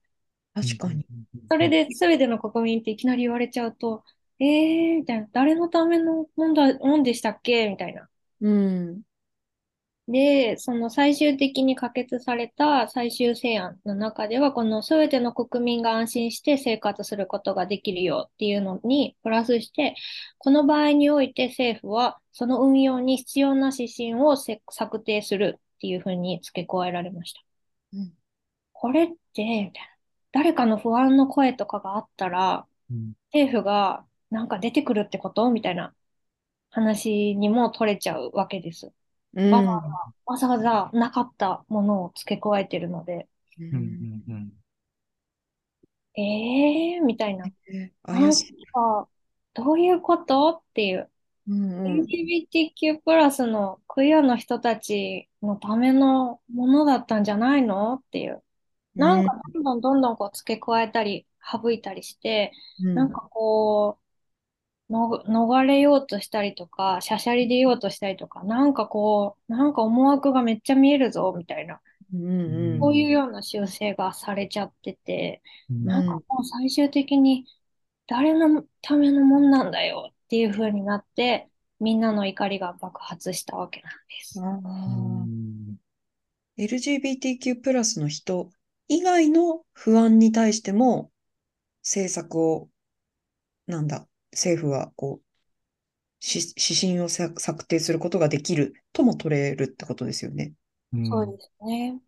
[0.54, 1.04] 確かに。
[1.50, 4.04] それで全ての国民っていきなり言われちゃうと、
[4.38, 5.28] えー、みたいな。
[5.33, 7.68] 誰のためのもんだ、もんでしたっけ？
[7.68, 8.09] みたいな。
[8.40, 9.02] うん。
[10.09, 19.94] で、その最終的に可決された最終成案の中では、この全ての国民が安心して生活することができるよっていうのにプラスして、
[20.38, 27.40] この場合において政府はその運用に必要な指針をせ策定するっていうふうに付け加えられました。
[27.92, 28.12] うん
[28.73, 29.73] これって。
[30.31, 35.51] 誰かの不安の声とかがあったら、うん政府がなんか出てくるってこと？
[35.51, 35.94] みたいな
[36.71, 38.92] 話にも取れちゃうわけです。
[39.35, 39.88] わざわざ
[40.25, 43.75] わざわざなかったものを付け加えてるので、ううん
[44.29, 44.53] うん
[46.19, 47.45] えーみたいな。
[48.05, 48.31] なん。
[48.73, 49.09] か、
[49.55, 51.09] どういうことっていう。
[51.49, 58.43] うんうん LGBTQ プラスのクイアの人たちのためのものだったんじゃないのっていう。
[58.95, 64.08] なんかどんどんどんどんこう付け加えたり、省いたりして、うなんかこう、
[64.90, 71.81] の、逃れようとしたりとか、しゃしゃり出ようとしたりとか、なんかこう、なんか思惑がめっちゃ見えるぞ、みたいな。
[72.12, 77.44] うんうんこういうような修正がされちゃってて、うんなんかもう最終的に
[78.07, 81.48] 誰のためのもんなんだよっていう風になって、
[81.81, 84.40] みんなの怒りが爆発したわけなんです。
[86.57, 88.51] LGBTQ+ プラスの人
[88.88, 91.12] 以外の不安に対しても
[91.83, 92.68] 政策を、
[93.66, 95.25] なんだ、政府はこう、
[96.21, 100.53] し指針をさ策定することができるとも取れるってことですよね。
[100.93, 102.01] うんそうですね。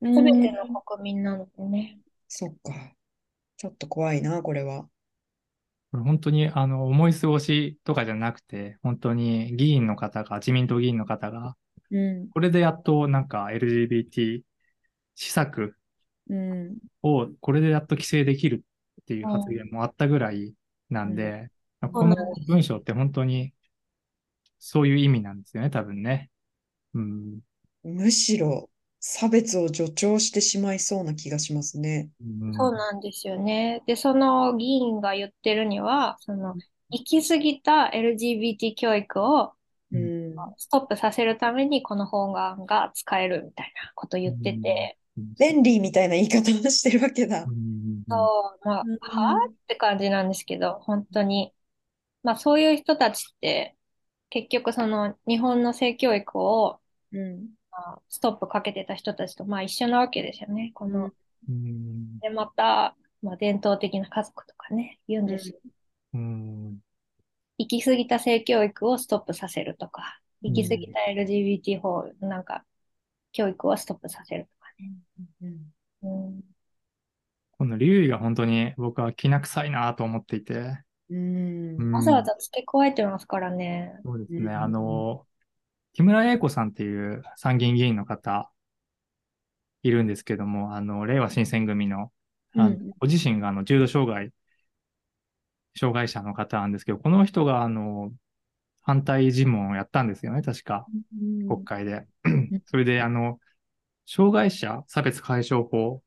[0.00, 1.98] うすべてんの国民なのでね。
[2.28, 2.94] そっか。
[3.56, 4.88] ちょっと怖いな、これは。
[5.90, 11.56] これ本当にあの思い過ごしとかじゃなくて、本当に議員の方が、自民党議員の方が、
[11.90, 14.42] うん、これでやっとなんか LGBT
[15.14, 15.78] 施策
[16.30, 18.64] うん、をこれでやっと規制できる
[19.02, 20.54] っていう発言もあったぐらい
[20.90, 21.50] なんで、
[21.92, 23.52] この文章って本当に
[24.58, 26.30] そういう意味なんですよね、多分ね。
[26.94, 27.40] うん。
[27.84, 28.70] むしろ
[29.00, 32.10] 差別を助長してしまいそうな気がしますね。
[32.20, 33.82] うんそうなんですよね。
[33.86, 36.54] で、その議員が言ってるには、その、
[36.90, 39.52] 行き過ぎた LGBT 教育を
[39.90, 44.98] うん、ストップさせるためにこの法案が使えるみたいなこと言ってて、
[45.38, 47.50] 便利みたいな言い方をしてるわけだう。
[47.50, 49.50] んそう、まあ、うんはぁ？
[49.50, 51.52] って感じなんですけど、本当に。
[52.28, 53.74] まあそういう人たちって、
[54.28, 56.78] 結局その日本の性教育を、
[57.10, 60.72] うん、まあストップかけてた人たちとまあ一緒なわけですよね。
[60.74, 61.10] この、
[61.48, 65.54] うんで、また、まあ伝統的な家族とかね、言うんですよ。
[66.12, 66.80] うん
[67.56, 72.62] 行き過ぎた性教育をストップさせるとか、うん行き過ぎた LGBT 法、なんか、
[73.32, 74.92] 教育をストップさせるとかね。
[76.02, 76.40] うん、うん、
[77.52, 80.84] この留意が本当に僕はきな臭いなと思っていて。
[81.10, 81.92] うん、うん。
[81.92, 83.94] わざわざ付け加えてますからね。
[84.04, 84.38] そうですね。
[84.40, 85.26] うんあの、
[85.94, 88.50] 木村英子さんっていう参議院議員の方
[89.82, 92.12] いるんですけども、あの、令和新選組の、
[92.54, 92.90] あのうん。
[92.98, 94.32] ご自身があの重度障害、
[95.76, 98.12] 障害者の方なんですけど、この人があの、
[98.82, 100.86] 反対尋問をやったんですよね、確か、
[101.46, 102.06] 国会で。
[102.66, 103.38] それで、あの、
[104.06, 106.02] 障害者差別解消法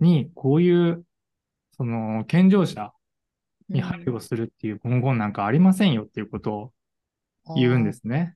[0.00, 1.04] に、こういう、
[1.76, 2.93] その、健常者
[3.74, 6.72] に配慮するっていう文言なんかありませんよっていうことを
[7.56, 8.34] 言うんですね。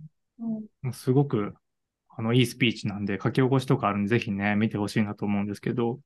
[0.82, 1.54] うん、すごく、
[2.08, 6.00] あの、いいスピーチなんで、書き起こしとかあるんで、ぜひね、見てほしいなと思うんですけど、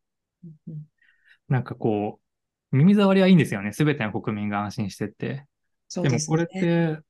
[0.68, 0.87] うん
[1.49, 2.21] なんかこ
[2.73, 3.73] う、耳障りはいいんですよね。
[3.73, 5.27] すべての国民が安心してって。
[5.27, 5.47] で
[5.88, 6.61] すでもこれっね。
[6.61, 7.03] て、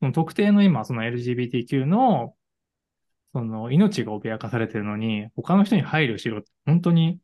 [0.00, 2.34] その特定の今、その LGBTQ の、
[3.32, 7.20] その命が脅かされてるのに、他の人に配慮しろって、本当に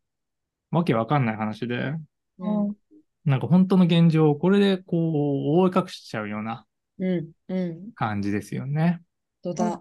[0.71, 1.93] わけわかんない話で、
[3.25, 6.65] なんか本当の現状をこれでこう、覆い隠しちゃうような
[6.99, 9.01] うん、うん、感じですよね。
[9.43, 9.79] とだ。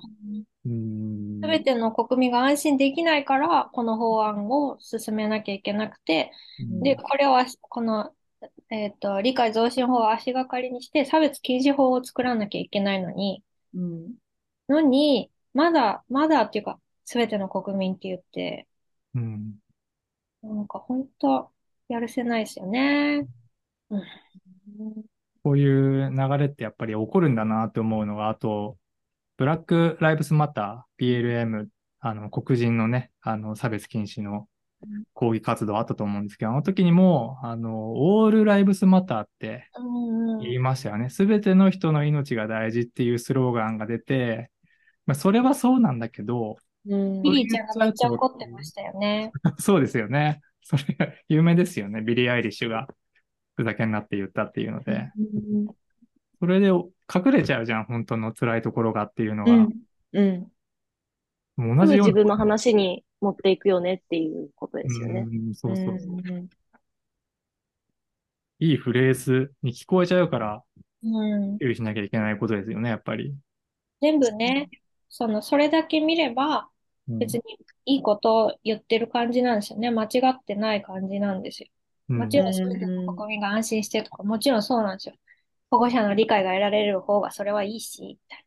[0.65, 1.41] うーん。
[1.43, 8.13] すべての国民が安心できないから、この法案を進めなきゃいけなくて、うんで、これを足、この、
[8.71, 13.43] えっと、理解増進法を足がかりにして、差別禁止法を作らなきゃいけないのに、
[13.75, 14.15] うん、
[14.69, 18.67] のに、まだ、まだっていうか、すべての国民って言って、
[19.15, 19.55] うん。
[20.43, 21.51] なんか本当、
[21.89, 23.27] やるせないですよね。
[23.91, 24.03] うん。
[25.43, 28.79] こういう流れってやっぱり起こるんだなって思うのが、あと、
[29.37, 31.67] ブラック・ライブスマター、BLM、
[32.01, 34.49] あの、黒人のね、あの、差別禁止の
[35.13, 41.11] 抗議活動あったと思うんですけど、あの時にも、あの、 All Lives Matter ってうん言いましたよね。
[41.11, 44.51] すべての人の命が大事っていうスローガンが出て、
[45.07, 49.33] まあ、それはそうなんだけど、うんビリーちゃんがめっちゃ怒ってましたよね。
[49.59, 50.41] そうですよね。
[50.65, 52.01] それ、有名ですよね。
[52.01, 52.89] ビリー・アイリッシュが
[53.55, 55.11] ふざけんなって言ったっていうので。
[55.17, 55.67] うん
[56.41, 59.53] それで隠れちゃうじゃん、本当の辛いところがっていうのが。
[59.53, 60.53] うん、
[61.57, 62.09] うん、同じような。
[62.09, 65.21] 自分の話に持っていくよねっていうことですよね。
[65.21, 66.17] うんそうそうそう。
[66.17, 66.49] うん
[68.61, 70.63] いいフレーズに聞こえちゃうから、
[71.03, 71.59] うん。
[71.59, 73.35] 注意しなきゃいけないことですよね、やっぱり。
[74.01, 74.69] 全部ね、
[75.09, 76.74] その、それだけ見れば、うん
[77.09, 77.43] 別に
[77.87, 79.91] いいことを言ってる感じなんですよね。
[79.91, 81.69] 間違ってない感じなんですよ。
[82.09, 82.53] うんもちろん
[83.17, 85.15] 国民が安心してとか、もちろんそうなんですよ。
[85.71, 88.45] 保護者の理解が得られる方がそれはいいし、みたい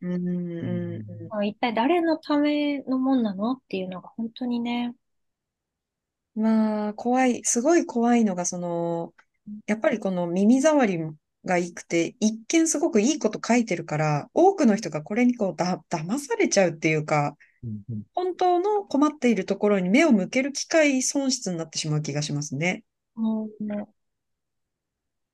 [1.28, 1.44] な。
[1.44, 4.94] 一体誰のためのもんなのっていうのが本当にね。
[6.34, 9.12] まあ、怖い、すごい怖いのが、その、
[9.66, 11.04] やっぱりこの耳障り
[11.44, 22.84] がいくて、一見すごくいいこと書いてるから、多くの人がこれにこうだ、騙されちゃうっていうか、うんうん本当の困っているところに目を向ける機会損失になってしまう気がしますね。
[23.16, 23.48] うん、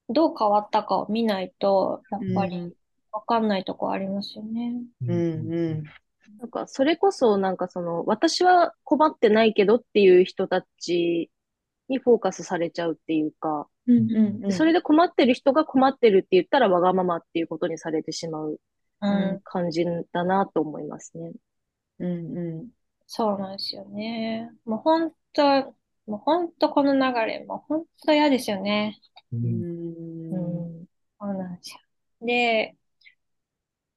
[0.08, 2.72] どう変わったかを見ないと、やっぱりうん、
[3.12, 4.72] わかんないとこありますよね。
[5.02, 5.14] うん、う
[5.70, 5.82] ん、
[6.38, 11.30] なんか、それこそ、なんかその、私は困ってないけどっていう人たち
[11.88, 14.52] にフォーカスされちゃうっていうか、うん、うん、うん。
[14.52, 18.60] それで困ってる人が困ってるって言ったらわがままっていうことにされてしまう
[19.00, 21.32] うん、感じだなと思いますね。
[21.98, 22.68] うんう
[23.06, 24.50] そうなんですよね。
[24.64, 25.42] もう本当、
[26.06, 28.98] もう本当この流れ、もう本当嫌ですよね。
[29.32, 30.32] うんん。
[30.32, 30.82] ううん。
[30.82, 30.86] ん、
[31.20, 31.80] そうなんですよ。
[32.26, 32.76] で、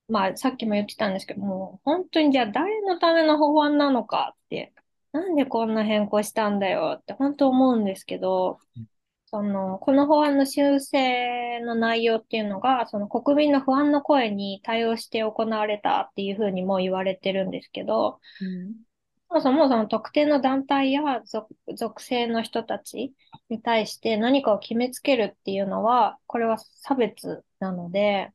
[0.10, 4.74] まあさっきも言ってたんですけど、もう本当にじゃあ誰のための法案なのかって、
[5.12, 8.60] なんでこんな変更したんだよって本当思うんですけど、
[9.30, 18.75] その、この法案の修正の内容っていうのが、その国民の不安の声に対応して行われたっていうふうにも言われてるんですけど、うん
[19.30, 23.13] そもそもその特定の団体や属、属性の人たち
[23.49, 28.32] に対して何かを決めつけるっていうのは、これは差別なので、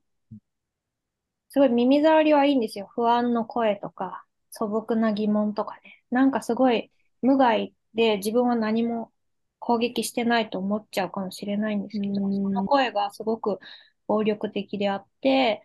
[1.49, 2.89] すごい耳障りはいいんですよ。
[2.95, 6.03] 不安の声とか、素朴な疑問とかね。
[6.11, 6.91] なんかすごい
[7.23, 9.12] 無害で自分は何も
[9.65, 12.35] 攻撃してないと思っちゃうかもしれないんですけど、うん。
[12.35, 13.61] その声がすごく
[14.09, 15.63] 暴力的であって、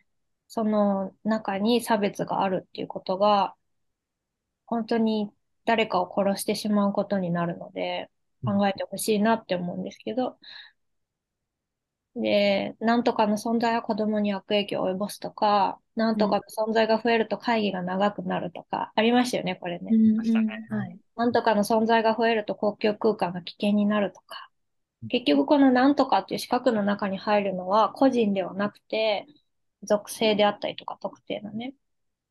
[0.48, 3.56] その中に差別があるっていうことが、
[4.68, 5.32] 本当に
[5.66, 8.12] 誰かを殺してしまうことになるので、
[8.45, 10.38] 考えてほしいなって思うんですけど、
[12.16, 19.91] で、なんとかの存在は子供に悪影響を及ぼすとか、なんとかの存在が増えると会議が長くなるとか、ありましたよね、これね。
[19.91, 20.48] うん。
[20.70, 21.00] はい。
[21.18, 24.49] なんとかの存在が増えると公共空間が危険になるとか。
[25.09, 29.26] 結局このなんとかっていう四角の中に入るのは個人ではなくて、
[29.84, 31.74] 属性であったりとか特定のね、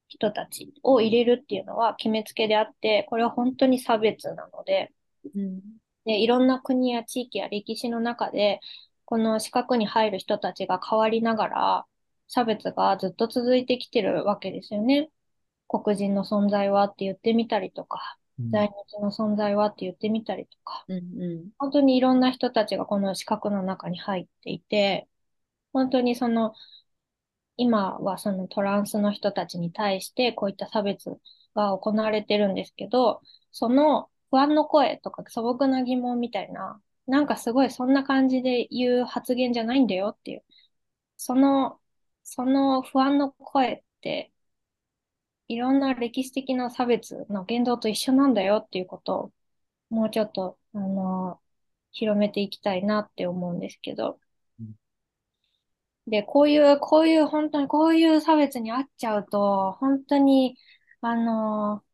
[0.08, 4.92] 人たちを入れるっていうのは決めつけであって、これは本当に差別なので、
[5.34, 5.60] うん
[6.04, 8.60] で、いろんな国や地域や歴史の中で、
[9.04, 11.86] この四角に入る人たちが変わりながら、
[12.28, 15.10] 差別がずっと続いてきてるわけですよね。
[15.68, 21.50] 黒人の存在はって言ってみたりとか、うん在日の存在はって言ってみたりとか、うんうん。
[21.58, 25.08] 本当にいろんな人たちがこの四角の中に入っていて、
[25.72, 26.54] 本当にその、
[27.56, 31.18] 今はそのトランスの人たちに対してこういった差別
[31.54, 33.22] が行われてるんですけど、
[33.52, 40.44] その不安の声とか素朴な疑問みたいな、なんかすごいそんな感じで言う発言じゃないんだよっていう。
[41.16, 41.80] その、
[42.24, 44.32] その不安の声って、
[45.48, 49.32] いろんな歴史的な差別の言動と一緒なんだよっていうことを、
[49.90, 51.40] もうちょっと、あの、
[51.92, 54.20] 広めていきたいなって思うんですけど
[54.60, 54.76] うん。
[56.06, 60.56] で、こういう、こういう、本当にこういう差別に遭っちゃうと、本当に、
[61.00, 61.84] あの、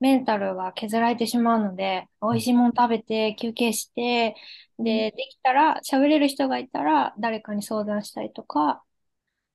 [0.00, 4.34] メンタルが削られてしまうので、美味しいもの食べて、休憩して、
[4.78, 8.84] で、できたら、喋れる人がいたら、誰かに相談したりとか、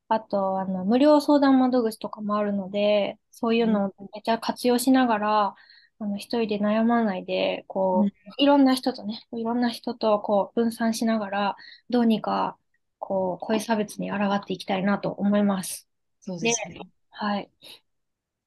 [0.10, 5.56] あと、あの、無料相談窓口とかもあるので、そういうのをめちゃ活用しながら、
[6.00, 11.58] あの、一人で悩まないで、こういろんな人とね、いろんな人とこう、分散しながら、
[11.90, 12.58] どうにか、
[12.98, 15.88] こう、こういう差別に抗っていきたいなと思います。
[16.22, 16.80] そうですね。
[17.12, 17.52] はい。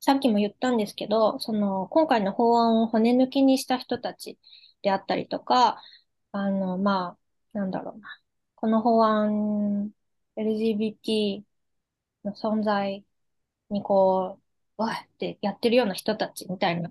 [0.00, 4.36] さっきも言ったんですけど、その、今回の法案を骨抜きにした人たち
[4.82, 5.80] であったりとか、
[6.32, 7.16] あの、ま
[7.54, 8.08] あ、なんだろうな。
[8.56, 9.92] この法案、
[10.36, 11.44] LGBT
[12.24, 13.04] の存在
[13.70, 14.40] にこ
[14.78, 16.88] う、わってやってるような人たちみたいな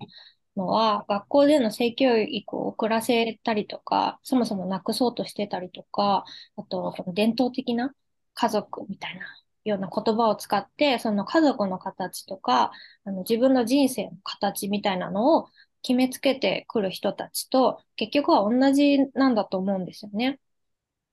[0.56, 6.24] のは、学校での性教育を遅らせたりとか、そもそもなくそうとしてたりとか、
[6.56, 7.94] あと、伝統的な
[8.34, 9.26] 家族みたいな
[9.64, 12.72] ような言葉を使って、その家族の形とか、
[13.04, 15.48] あの自分の人生の形みたいなのを
[15.82, 20.40] 決めつけてくる人たちと、結局は同じなんだと思うんですよね。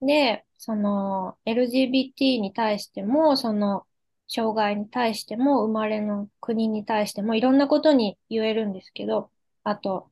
[0.01, 3.86] で、その LGBT に対しても、その
[4.30, 9.32] 障害に対しても、生まれの国に対しても、いろんなことに言えるんですけど、
[9.63, 10.11] あと、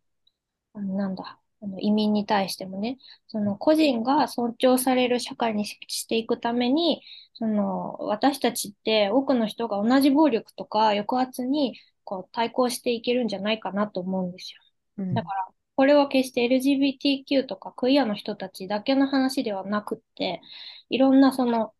[0.73, 2.97] あのなんだ、あの移民に対してもね、
[3.27, 7.01] その個人が尊重される社会にししていくために、
[7.33, 14.61] その私たちって多くの人が同じ暴力とか抑圧にこう対抗していけるんじゃないかなと思うんですよ。
[14.97, 20.41] うんだから、これは決して LGBTQ とかクイアの人たちだけの話ではなくって、
[20.89, 21.73] いろんなその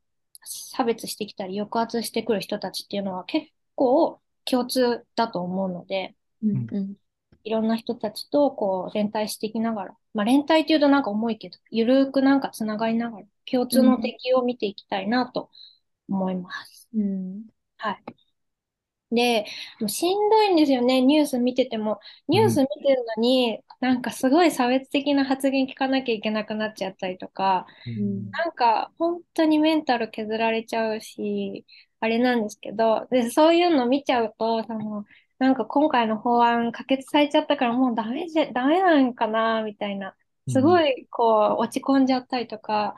[0.43, 6.67] 差別してきたり抑圧してくる人たちっていうのは結構共通だと思うので、うん。
[6.71, 6.95] うん。
[7.43, 15.49] いろんな人たちとこう連帯していきながら、まあ連帯っていうとなんか重いけど、ゆるくなんかつながりながら、共通の敵を見ていきたいなと
[16.09, 16.89] 思います。
[16.93, 17.43] うん。
[17.77, 18.03] はい。
[19.11, 19.45] で、
[19.79, 21.99] もうしんどいんですよね、ニュース見てても。
[22.27, 31.65] ニュース見てるのに、なんかすごい差別的な発言聞かなきゃいけなくなっちゃったりとか、うんなんか本当にメンタル削られちゃうし、
[31.99, 35.05] あれなんですけど、で、そういうの見ちゃうと、その、
[35.39, 40.15] なんか今回の法案可決されちゃったからもうダメじゃ、ダメなんかな、みたいな。
[40.47, 42.95] すごい、こう、落ち込んじゃったりとか、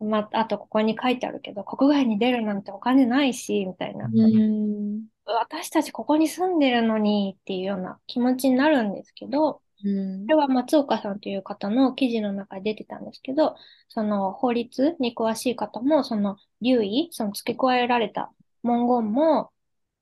[0.00, 4.06] うまあ、あとここに書いてあるけど、国外に出るなんてお金ないし、みたいな。
[4.06, 5.06] うん。
[5.26, 10.26] 私たちここに住んでるのにっていうような気持ちになるんですけど、うん。
[10.26, 13.56] これは松岡さんという方の記事の中で出てたんですけど、
[13.88, 19.52] その法律に詳しい方も、その留意、その付け加えられた文言も、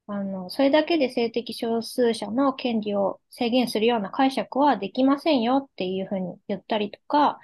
[0.06, 7.38] あの、それだけで性的少数者の権利を制限するような解釈はできませんよっていうふうに言ったりとか、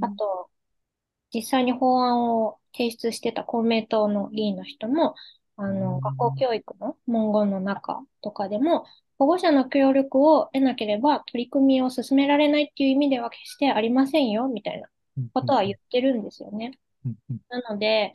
[0.00, 0.50] あと、
[1.32, 5.14] 実際に法案を提出してた公明党の議員の人も、
[5.56, 8.84] あの、学校教育の文言の中とかでも、
[9.18, 14.88] 保護者の協力を得なければ取り組みを進められないっていう意味では決してありませんよ、みたいな
[15.32, 16.78] ことは言ってるんですよね。
[17.48, 18.12] なので、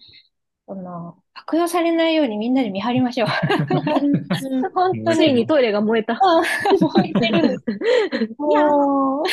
[0.67, 3.27] その、悪用されないようにみんなで見張りましょう。
[4.73, 5.17] 本当に。
[5.17, 6.19] ついにトイレが燃えた。
[6.79, 7.39] 燃えてる。
[7.39, 7.41] ん。
[7.41, 7.65] です。
[8.37, 9.23] もう、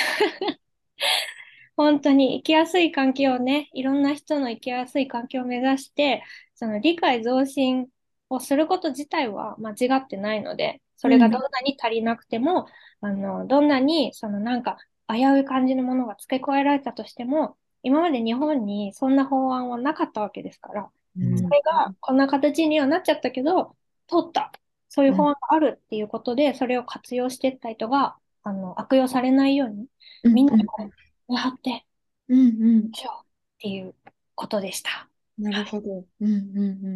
[1.76, 7.86] 本当に生きやすい環境をね、いろんな人の生きやすい環境を目指して、その理解増進
[8.30, 12.66] をすること自体は間違ってないので、それがどんなに足りなくても、
[13.00, 23.76] あの、どんなにそのなんか危うい感じのものが付け加えられたとしても、今まで日本にそんな法案はなかったわけですから、うんそれがこんな形にはなっちゃったけど、
[24.06, 24.52] 通った。
[24.88, 29.86] そういう法案があるっていうことで、それを活用していった人が、あの、悪用されないように、
[30.24, 30.90] みんなでこれ、
[31.28, 31.86] 見張って
[32.28, 32.42] うんう
[32.88, 32.92] ん。
[32.92, 33.26] しょうっ
[33.58, 33.94] ていう
[34.34, 35.07] ことでした。
[35.38, 36.04] なるほど。
[36.20, 36.30] うんう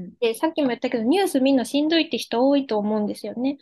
[0.08, 3.58] んで、さっきも言ったけど、ニュース見るのしんどいって人多いと思うんですよね。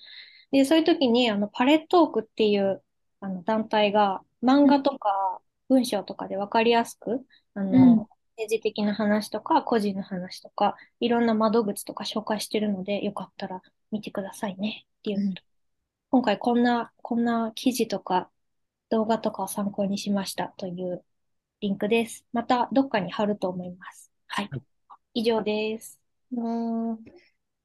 [0.50, 2.82] で、そういう時に、あの、パレットークっていう、
[3.20, 8.06] あの、団体が、漫画とか文章とかでわかりやすく、あの、うん
[8.40, 13.60] 政治的な話とか、個人の話とか、いろんな窓口とか紹介してるので、よかったら
[13.90, 15.34] 見てくださいねっていううん
[16.10, 18.30] 今回こんな、こんな記事とか
[18.88, 21.04] 動画とかを参考にしましたという
[21.60, 22.24] リンクです。
[22.32, 24.10] またどっかに貼ると思います。
[24.26, 24.50] はい。
[25.14, 26.00] 以上です。
[26.32, 26.92] うん。
[26.94, 27.20] あー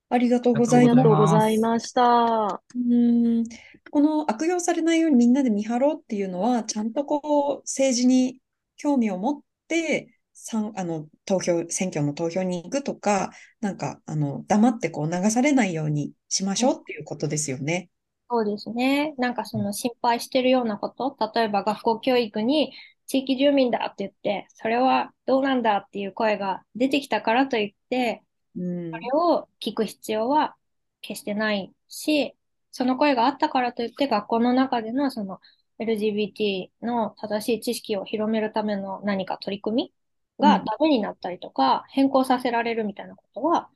[0.09, 2.61] ありがとうごあざいますりがとうございました。
[2.75, 3.43] うん
[3.91, 8.41] この悪用されないようにみんなで見張ろうっていうのは、ちゃんとこう、政治に
[8.75, 13.31] 興味を持って、さんあの、投票、選挙の投票に行くとか、
[13.61, 17.89] なんか、あの、黙ってこう流されないようにしましょうっていうことですよね。
[18.29, 19.13] そうですね。
[19.17, 22.73] なんかその心配してるようなこと、例えば学校教育に
[23.07, 28.23] 地域住民だって言って、それはどうなんだっていう声が出てきたからといって、
[28.55, 28.91] うん。
[28.91, 30.55] それを聞く必要は
[31.01, 32.35] 決してないし、
[32.71, 35.39] その声があったからといって学校の中でのその
[35.79, 39.93] LGBT の正しい知識を広めるための何か取り組み
[40.39, 43.69] がうんダメになったりとか、変更させられるみたいなことは、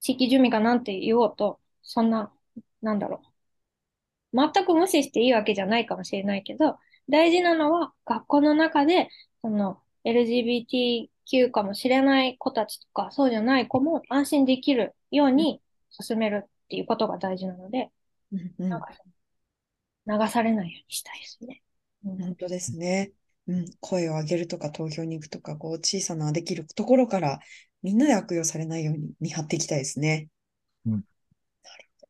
[0.00, 2.32] 地域住民がなんて言おうと、そんな、
[2.82, 3.22] なんだろ
[4.32, 4.38] う。
[4.52, 9.08] 全く無視していいわけじゃないかもしれないけど、大事なのは学校の中で、
[9.42, 17.90] その LGBTQ かもしれない子たちとか、そうじゃない子も安心できるように進めるっていうことが大事なので、
[18.32, 18.88] うんうんなんか
[20.06, 21.62] 流されないようにしたいですね。
[22.04, 23.12] うん本当ですね。
[23.48, 27.40] うん、声を上げるとか投票に行くとか、こう小さなできるところから
[27.82, 30.28] みんなで悪用されないように見張っていきたいですね。
[30.86, 31.04] うん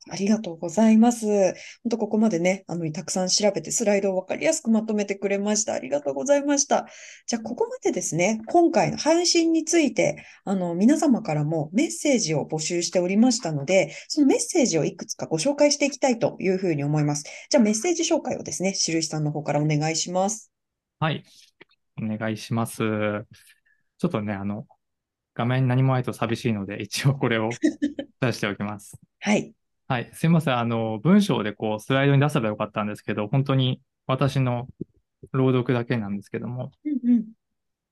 [0.09, 1.27] ありがとうございます。
[1.27, 1.55] 本
[1.91, 5.75] 当ここまでね、あの、たくさん調べてスライドをわかりやすくまとめてくれました。
[5.75, 6.87] ありがとうございました。
[7.27, 17.25] じゃあ、ここまでですね、今回の配信について、あの、皆様からもメッセージを募集しておりましたので、そのメッセージをいくつかご紹介していきたいというふうに思います。
[17.51, 20.53] じゃあ、メッセージ紹介をですね、印さんの方からお願いします。
[21.01, 21.25] はい。
[22.01, 22.77] お願いします。
[22.77, 24.67] ちょっとね、あの、
[25.35, 27.51] 画面に何もないと寂しいので、一応これを
[28.21, 28.99] 出しておきます。
[29.21, 29.53] はい。
[29.89, 30.11] はい。
[30.15, 30.59] すいません。
[30.59, 34.67] あの、文章でこう、スライドに出せばよかったんですけど、本当に私の
[35.33, 37.25] 朗読だけなんですけども、うんうん。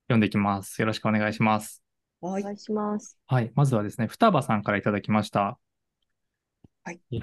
[0.09, 0.81] 読んでいきます。
[0.81, 1.83] よろしくお願いします。
[2.21, 2.43] はい。
[2.43, 3.19] お願いします。
[3.27, 3.53] はい。
[3.55, 5.59] まずはですね、双葉さんからいただきました。
[6.83, 7.23] はいち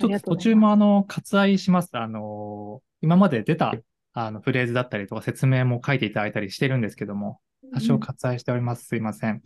[0.00, 1.90] あょっと途中もあの、割愛します。
[1.92, 3.74] あの、今まで出た
[4.14, 7.40] あのフレーズだったりとか説明も書いていただいたりしてるんですけども、
[7.74, 8.86] 多少割愛しております。
[8.86, 9.42] すいません。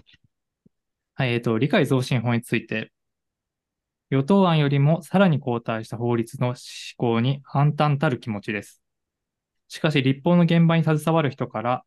[1.14, 2.92] はい、えっと、理解増進法について、
[4.10, 8.82] 与党案よりもさらに後退した法律の施行に反対たる気持ちです。
[9.68, 11.84] しかし、立法の現場に携わる人から、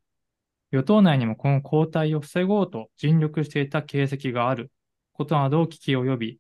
[0.72, 4.72] 与党内にもこの後退を防ごうと尽力していた形跡がある
[5.13, 6.39] ことなどを聞き及び、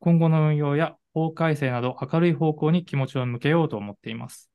[0.00, 4.50] 今後の運用や法改正など明るい方向に気持ちを向けようと思っています。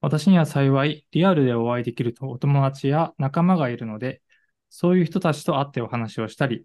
[0.00, 4.22] 私には幸い、リアルでお会いできるとお友達や仲間がいるので、
[4.70, 6.64] そういう人たちと会ってお話をしたり、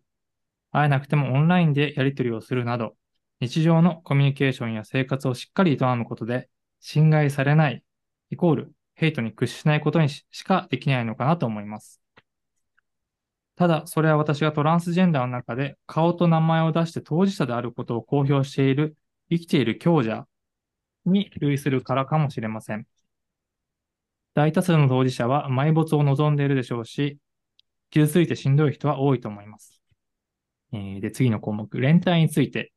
[0.74, 2.98] 会えなくてもオンラインでやり取りをするなど、
[3.40, 6.50] 日常のコミュニケーションや生活をしっかり営むことで、
[6.82, 7.84] 侵害されない、
[8.32, 12.02] イコール、ヘイトに屈しないことにししかできないのかなと思います。
[13.56, 18.98] ただ、それは私がトランスジェンダーの中で顔と名前を出して当事者であることを公表している
[19.30, 20.28] 生きている強者
[21.06, 22.88] に類するからかもしれません。
[24.34, 27.20] 大多数の当事者は埋没を望んでいるでしょうし、
[27.92, 29.83] 傷ついてしんどい人は多いと思います。
[30.74, 32.74] えーで、次の項目、連帯について。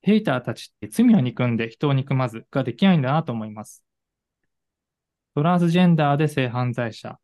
[0.00, 3.84] ヘイターたちって罪を憎んで人を憎まずができないんだなと思います。
[5.34, 7.18] トランスジェンダーで性犯罪者、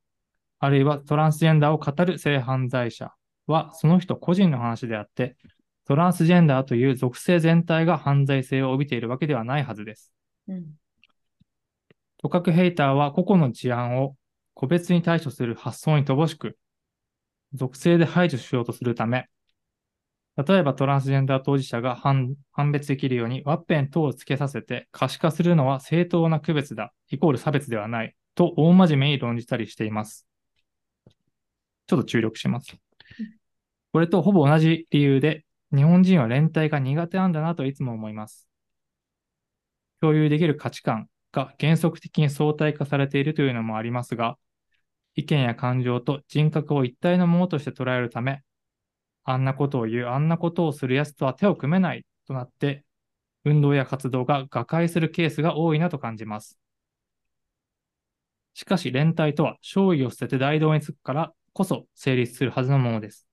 [0.58, 3.12] あるいはトランスジェンダーを語る性犯罪者
[3.46, 5.36] はその人個人の話であって、
[5.86, 10.12] トランスジェンダーという属性全体が犯罪性を帯びているわけではないはずです。
[10.48, 10.64] うん。
[12.18, 14.16] とかくヘイターは個々の事案を
[14.54, 16.56] 個別に対処する発想に乏しく、
[17.54, 19.28] 属性で排除しようとするため、
[20.36, 30.26] 例えばトランスジェンダー当事者が判判別できるようにワッペン等を付けさせて可視化するのは正当な区別だ、イコール差別ではない、と大真面目に論じたりしています。
[31.86, 32.76] ちょっと注力します。
[33.92, 38.48] これとほぼ同じ理由で、日本人は連帯が苦手なんだなといつも思います。
[40.00, 44.36] 共有できる価値観が原則的に相対化されているというのもありますが、
[45.16, 48.42] 意見や感情と人格を一体のものとして捉えるため、
[49.24, 52.84] あんなことを言う、あんなことをする奴とは手を組めないとなって、
[53.44, 56.58] 運動や活動が瓦解するケースが多いなと感じます。
[58.54, 63.26] しかし連帯とは、勝利を捨てて大道につくからこそ成立するはずのものです。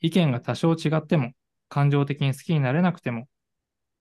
[0.00, 1.32] 意見が多少違っても、
[1.68, 3.28] 感情的に好きになれなくても、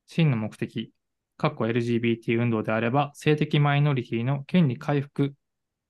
[0.07, 0.91] 真の目的、
[1.37, 5.35] かっこ LGBT 運動であれば、性的マイノリティの権利回復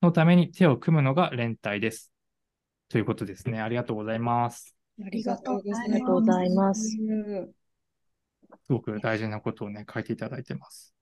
[0.02, 2.12] のために手を組むのが連帯です。
[2.88, 3.60] ということですね。
[3.60, 4.74] ありがとうございます。
[5.04, 5.82] ありがとうございます。
[5.82, 6.80] ありがとうございます
[8.66, 10.94] すごく大事なことをね、書いていただいてます。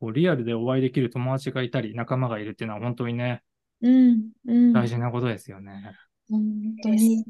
[0.00, 3.42] こうリアルでお会いできる友達がいたり、仲間がいるっていうのは本当にね、
[3.80, 4.72] うん、うん。
[4.72, 5.92] 大事なことですよね。
[6.28, 6.42] 本
[6.82, 7.24] 当に。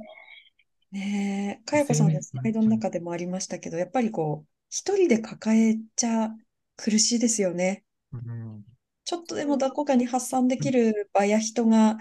[0.93, 6.31] ねえ、かやこさんのスライドの中でもありましたけど、やっぱりこう、一人で抱えちゃ
[6.77, 7.85] 苦しいですよね。
[8.13, 8.65] うん、
[9.05, 11.99] ちょっとでもどこかに発散できる場や人が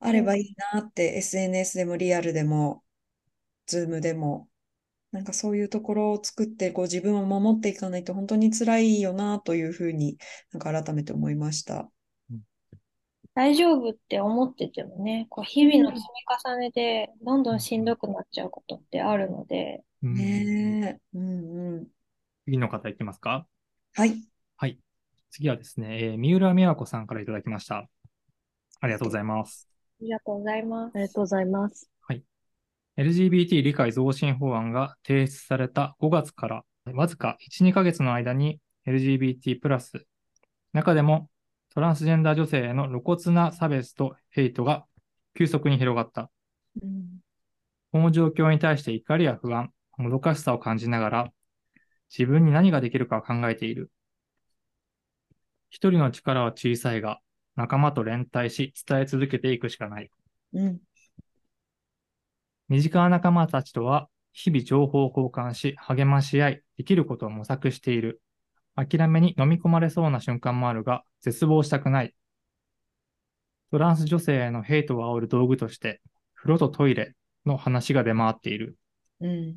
[0.00, 2.84] あればいいなって、SNS でもリアルでも、
[3.66, 4.48] ズームでも、
[5.12, 10.18] なんかそういうところを作って、こう自分を守っていかないと本当に辛いよなというふうに、
[10.52, 11.90] なんか改めて思いました。
[13.34, 20.14] 大丈夫って思っててもね、こう日々の積み重ねでどんどんしんどくなっちゃうことってあるので、うん。
[20.16, 21.86] ねえ、うんうん。
[22.44, 23.46] 次の方いきますか？
[23.92, 24.20] はい。
[25.30, 27.88] 次はですね、えー三浦美和子さんからいただきました。
[28.80, 29.68] ありがとうございます。
[30.00, 30.98] ありがとうございますあ。
[30.98, 31.90] りがとうございます。
[32.96, 39.58] LGBT 理解増進法案が提出された5月からわずか1、2ヶ月の間に LGBT+,
[40.72, 41.30] 中でも
[41.72, 44.84] トランスジェンダー女性への露骨な差別とヘイトが
[45.36, 46.30] 急速に広がった。
[46.82, 47.20] うん
[47.92, 51.32] この状況に対して怒りや不安、もどかしさを感じながら
[52.16, 53.90] 自分に何ができるかを考えている。
[55.70, 57.20] 一人の力は小さいが
[57.56, 60.10] 仲間と連帯し伝え続けていくしかない。
[60.52, 60.80] うん
[62.68, 68.22] 身近な仲間たちとは日々情報を交換し、励まし合い、できることを模索している。
[68.76, 72.14] 諦めに飲み込まれそうな瞬間もあるが、絶望したくない。
[73.72, 76.00] トランス女性へのヘイトを煽る道具として、
[76.34, 77.14] 風呂とトイレ
[77.44, 78.78] の話が出回っている。
[79.20, 79.56] うん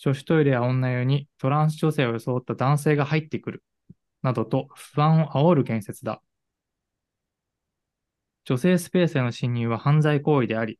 [0.00, 3.64] 女子トイレや女湯にトランス女性を装った男性が入ってくる。
[4.22, 6.22] などと不安を煽る言説だ。
[8.44, 10.78] 女性スペースへの侵入は犯罪行為であり、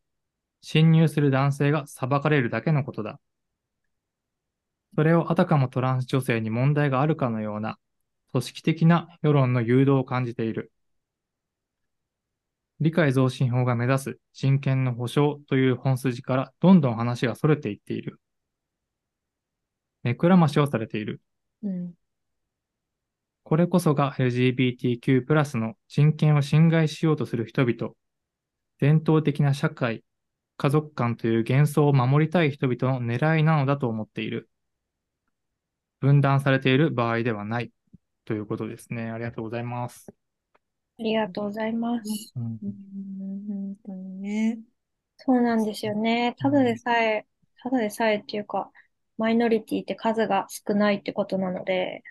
[0.61, 3.21] 侵入する男性が裁かれるだけのことだ。
[4.95, 7.79] それをあたかもトランス女性に問題があるかのような
[8.33, 10.73] 組織的な世論の誘導を感じている。
[12.81, 18.21] 理解増進法が目指す人権の保障という本筋からどんどん話が逸れていっている。
[20.03, 21.21] 目くらましをされている。
[21.63, 21.93] うん
[23.49, 27.95] これこそが LGBTQ+ の人権を侵害しようとする人々、
[28.79, 30.05] 伝統的な社会、
[30.59, 34.51] 家族観という幻想を守りたい人々の狙いなのだと思っている。
[35.99, 37.73] 分断されている場合ではない。
[38.27, 39.11] ということですね。
[39.11, 40.13] ありがとうございます。
[41.01, 42.35] ありがとうございます。
[42.37, 44.59] うんうん本当にね。
[45.17, 46.37] そうなんですよね。
[46.39, 47.27] ただでさえ、
[47.63, 48.71] ただでさえっていうか、
[49.17, 52.03] マイノリティって数が少ないってことなので、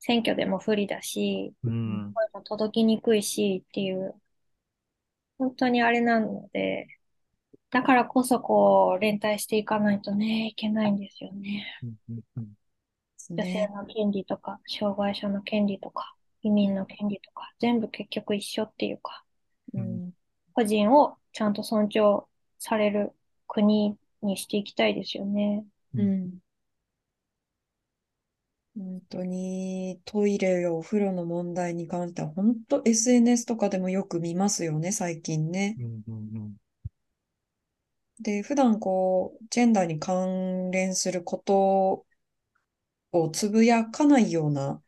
[0.00, 2.12] 選挙でも不利だし、うん。
[2.14, 4.14] 声も届きにくいしっていう、
[5.38, 6.88] 本当にあれなので、
[7.70, 11.66] だからこそこう、連帯していかないとね、いけないんですよね。
[11.82, 12.48] うんうん
[13.30, 13.68] 女性ね。
[13.68, 19.24] の権利とか、障害者の権利とか、移民の権利とか、全部結局一緒っていうか、
[19.74, 20.12] うん
[20.54, 22.26] 個人をちゃんと尊重
[22.58, 23.12] される
[23.46, 25.64] 国にしていきたいですよね。
[25.94, 26.38] うん。
[28.78, 35.76] 本当にトイレやお風呂の問題に関しては、本当 SNS とかでもよく見ますよね、最近ね。
[35.78, 36.56] うんうん
[38.20, 42.04] で、普段こう、ジェンダーに関連すること
[43.12, 44.82] をつぶやかないような、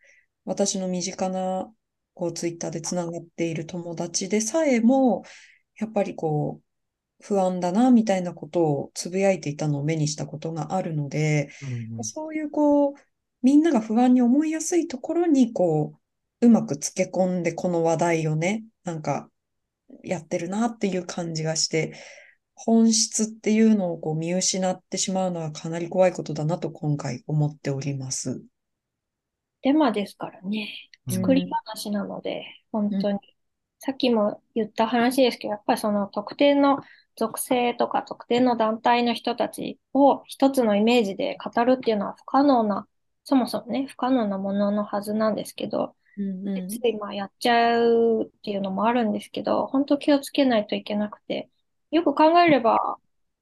[0.45, 1.73] 私の身近な、
[2.15, 5.25] こう、ツイッターでつながっている友達でさえも、
[5.79, 12.95] やっぱりこう、不安だな、みたいなことをつぶやいていたのを目にしたことがあるので、うんうんそういうこう、
[13.43, 15.95] みんなが不安に思いやすいところに、こ
[16.41, 19.31] う、うまくつけ込んで、この話題をね、なんか、
[20.05, 21.95] やってるなっていう感じがして、
[22.55, 28.43] 本質っていうのをこう見失ってしまうのはかなり怖いことだなと今回思っております。
[29.63, 30.69] デマですからね。
[30.75, 33.19] うん作り話なので、本当に。
[33.79, 36.81] さっきも言った話ですけど、やっぱりその特定の
[37.17, 42.87] 属性とか特定の団体の人たちを一つのイメージで語るっていうのは不可能な、
[43.31, 46.69] そもそもね、不可能なもののはずなんですけど、うんうん。
[46.69, 51.49] ついまあやっちゃうっていうのもあるんですけど、本当気をつけないといけなくて、
[51.93, 52.99] よく考えれば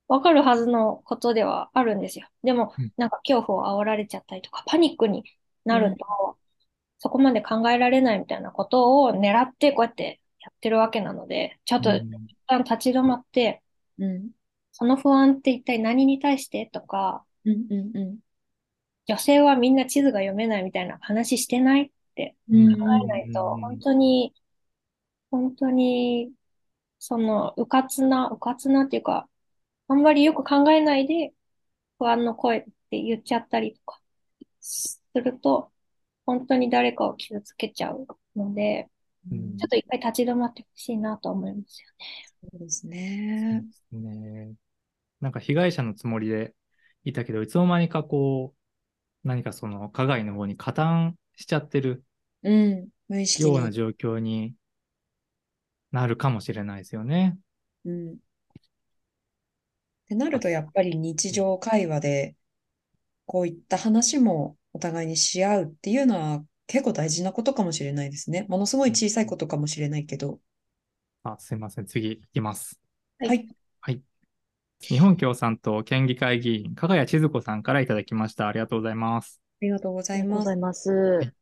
[0.07, 2.29] わかるはずのことではあるんですよ。
[2.43, 5.25] でもうん、なんか恐怖を煽られちゃったりとか、パニックに
[5.65, 6.37] なると、
[6.99, 12.05] そこまで考えられないみたいなことを狙ってこうやってやってるわけなので、ちょっと一
[12.47, 13.63] 旦立ち止まって、
[13.99, 14.31] うん。
[14.73, 16.67] その不安って一体何に対して？
[16.67, 18.19] とか、うんうんうん
[19.09, 21.83] 女性はみんな地図が読めないみたいな話してない？
[21.85, 22.79] ってうん。
[22.79, 24.35] 考えないと、本当に、
[25.31, 26.31] 本当に、
[26.99, 29.29] その、うかつな、うかつなっていうか、
[29.89, 31.33] あんまりよく考えないで、
[31.99, 34.01] 不安の声って言っちゃったりとか、
[34.61, 35.73] すると、
[36.27, 38.07] 本当に誰かを傷つけちゃう
[38.37, 38.89] ので、
[39.31, 39.57] うん。
[39.57, 42.07] ちょっと一回立ち止まってほしいなと思いますよね。
[42.51, 43.65] そうですね。
[43.93, 44.53] ね。
[45.21, 46.55] なんか被害者のつもりで
[47.05, 48.58] いたけど、いつの間にかこう、
[49.25, 52.05] 何かその加害の方に加担しちゃってる
[52.43, 52.89] うん。
[53.09, 53.55] 無意識に。
[53.55, 54.55] ような状況に
[55.91, 57.39] なるかもしれないですよね。
[57.85, 58.13] うん。
[58.13, 58.17] っ
[60.09, 62.37] てなると、やっぱり日常会話で、
[63.27, 68.47] こういった話もお互いにし合うっていうのは結構大事なことかもしれないですね。
[68.49, 70.41] ものすごい小さいことかもしれないけど。
[71.25, 71.87] あ、すいません。
[71.87, 72.81] 次いきます。
[73.19, 73.49] はいはい。
[74.81, 74.87] はい。
[74.87, 78.49] 日本共産党県議会議員、加賀谷千鶴子さんからいただきました。
[78.49, 79.41] ありがとうございます。
[79.61, 80.57] ありがとうございます。
[80.57, 81.33] ます。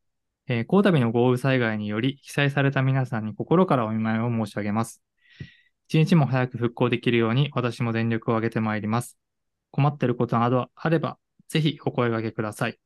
[0.49, 5.03] えー、こ度の豪雨災害により被災された皆さんに心からお見舞いを申し上げます。
[5.89, 9.19] 一日も早く復興できるように私も全力を挙げてまいります。
[9.71, 11.19] 困っていることなどあれば、
[11.49, 12.79] ぜひお声掛けください。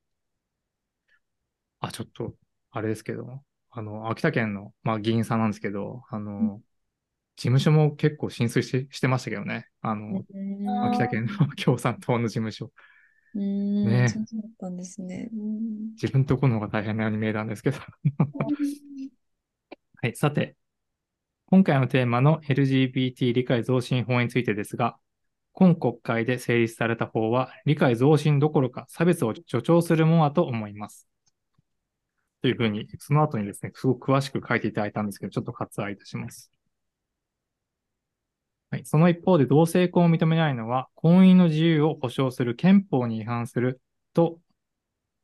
[1.80, 2.34] あ、ちょっと、
[2.70, 6.60] あれですけど、あの、秋田県の、まあ、議員さんなんですけど、あの、
[7.40, 9.66] 事務所も結構浸水ししてましたけどね。
[9.80, 10.26] あの、
[10.90, 12.70] 秋田県の共産党の事務所。
[13.34, 15.30] うん、ねそうだったんですね。
[15.32, 17.78] うん自分とこの方が大変なように見えたんですけど。
[20.02, 20.54] はい、さて、
[21.46, 24.98] 今回のテーマの LGBT 理解増進法についてですが、
[25.52, 31.08] 今国会で成立された法は理解増進どころか差別を助長するものだと思います。
[32.42, 36.52] というふうに、その後にですね、すごく詳しく書いていただいたんですけど、ちょっと割愛いたします。
[38.70, 43.80] はい、その一方で同性婚を認めないのは、婚姻の自由を保障する憲法に違反する
[44.14, 44.38] と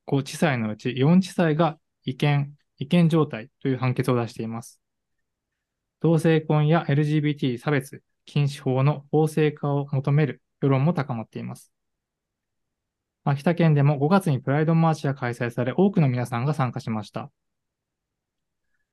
[0.06, 4.80] 5地裁のうち4地裁が違憲、違憲状態という判決を出しています。
[6.00, 11.72] 同性婚や LGBT 差別禁止法の法制化を求める世論も高まっています。
[13.24, 17.30] 秋田県でも5月にプライドマーチが開催され、多くの皆さんが参加しました。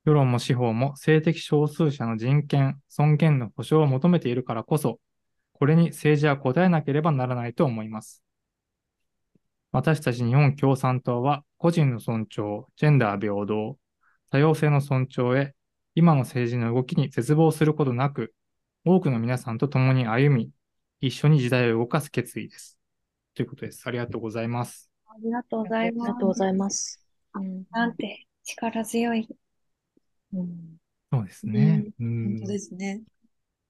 [0.06, 5.00] 世論も司法も性的少数者の人権、尊厳の保障を求めているからこそ、
[5.54, 8.24] これに政治は応えなければならないと思います。
[9.72, 13.78] 私たち日本共産党は個人の尊重、ジェンダー平等、
[14.32, 15.56] 多様性の尊重へ
[15.96, 18.34] 今の政治の動きに絶望することなく、
[18.86, 20.52] 多くの皆さんと共に歩み、
[21.02, 22.78] 一緒に時代を動かす決意です。
[23.36, 23.84] ということです。
[23.88, 24.90] ありがとうございます。
[25.08, 26.08] ありがとうございあります。
[26.08, 27.00] がとうございます。
[27.36, 29.28] うんなんて力強い。
[30.34, 30.74] うん
[31.12, 31.86] そうですね。
[32.00, 33.04] うん本当ですね。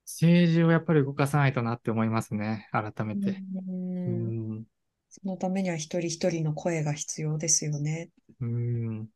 [0.05, 2.69] 政治をやっぱり動かさないとなって思いますね。
[2.71, 3.31] 改めて。
[3.31, 3.35] う
[3.67, 4.63] うんん。
[5.09, 8.09] そのためには一人一人の声が必要ですよね。
[8.39, 9.07] うん。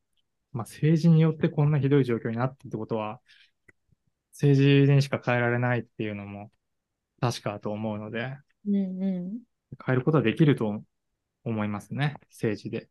[0.52, 3.22] まあ、政治によってこんなひどい状況になってるってことは、
[4.34, 6.52] 政治にしか変えられないっていうのも
[7.20, 8.38] 確かだと思うので、
[8.68, 9.32] うんう
[9.86, 10.84] 変えることはできると
[11.44, 12.16] 思いますね。
[12.30, 12.90] 政治で。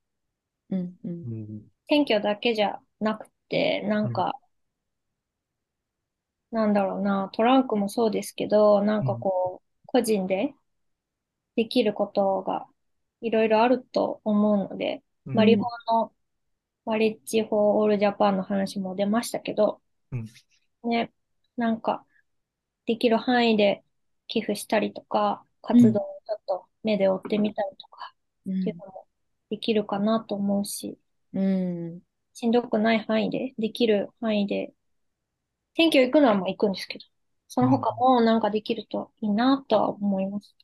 [0.70, 0.74] ん。
[0.74, 0.96] うんう。
[1.04, 1.12] うん
[1.58, 1.62] ん。
[1.88, 4.34] 選挙だけじゃなくて、なんか、
[6.56, 10.54] なんだろうな、トランクもそうですけど、なんかこう、個人で
[11.54, 12.66] できることが
[13.20, 15.34] いろいろあると思うので、うん。
[15.34, 15.66] マリの
[16.86, 19.82] Marriage For All Japan の話も出ましたけど、
[20.12, 20.26] うん。
[20.84, 21.12] ね、
[21.58, 22.06] なんか、
[22.86, 23.84] できる範囲で
[24.26, 28.14] 寄付したりとか、活動をちょっと目で追ってみたりとか、
[28.46, 28.60] うん。
[28.62, 29.06] っていうのも
[29.50, 30.98] できるかなと思うし、
[31.34, 32.00] うん。
[32.32, 34.72] しんどくない範囲で、できる範囲で、
[35.76, 37.04] 選挙行くのはもう行くんですけど、
[37.48, 40.56] その他もなんかできるといいなとは思います。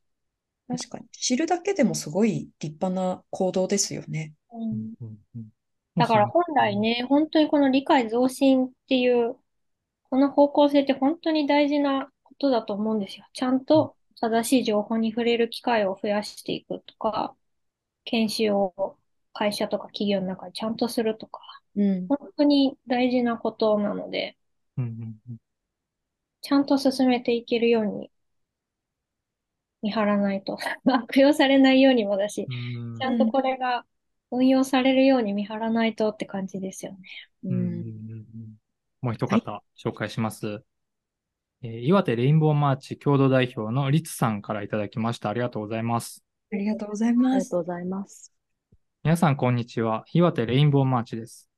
[0.67, 1.05] 確かに。
[1.13, 4.33] 知るだけでもすごい立派な行動ですよね。
[4.53, 5.49] うんうんうん
[5.95, 9.37] だから本来ね、本当にこの理解増進っていう、
[10.05, 13.27] この方向性って本当に大事なことだと思うんですよ。
[13.35, 17.37] ちゃんと正しい情報に触れる機会を増やしていくとか、
[18.05, 18.97] 研修を
[19.35, 21.43] 会社とか企業の中でちゃんとするとか、
[21.77, 22.07] うん。
[22.09, 24.39] 本当に大事なことなので、
[24.79, 25.37] うんうんうん
[26.43, 28.11] ちゃんと進めていけるように
[29.83, 33.85] 見張らないと、 悪用されないようにもだし、うんちゃんとこれが
[34.31, 36.99] 運用されるように見張らないとって感じですよね。
[37.45, 37.73] ううんうんん。
[37.81, 38.57] うん
[39.01, 40.65] もう一方紹介します。
[41.63, 45.31] えー岩手レインボーマーチ共同代表のリツさんからいただきました。
[45.31, 46.25] ありがとうございます。
[46.53, 47.17] ありがとうございあり。
[47.41, 48.33] がとうございます。
[49.05, 50.05] 皆さん、こんにちは。
[50.13, 51.49] 岩手レインボーマーチです。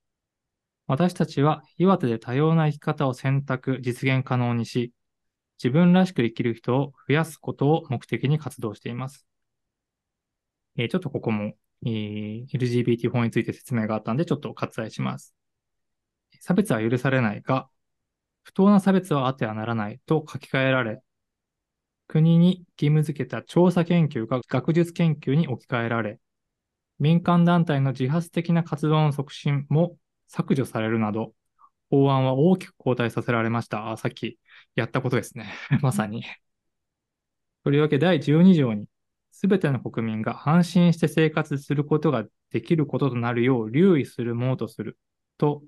[0.86, 4.92] 私たちは岩手で多様な生き方を選択、実現可能にし、
[5.62, 9.26] 自分らしく生きる人を増やすことを目的に活動しています。
[10.76, 11.54] えーちょっとここも、
[11.86, 15.34] えー LGBT 法について説明があったんで、ちょっと割愛します。
[16.40, 17.68] 差別は許されないが、
[18.42, 21.02] 不当な差別はあってはならないと書き換えられ、
[22.08, 26.20] 国に義務付けた調査研究が学術研究に置き換えられ、
[26.98, 29.96] 民間団体の自発的な活動の促進も
[30.28, 31.34] 削除されるなど、
[31.90, 33.92] 法案は大きく後退させられました。
[33.92, 34.38] あ、さっき
[34.74, 35.52] やったことですね。
[35.82, 36.24] まさに。
[37.64, 38.86] とりわけ第12条に、
[39.30, 44.98] すべての国民が安心して生活することができることとなるよう留意するものとする
[45.38, 45.62] と、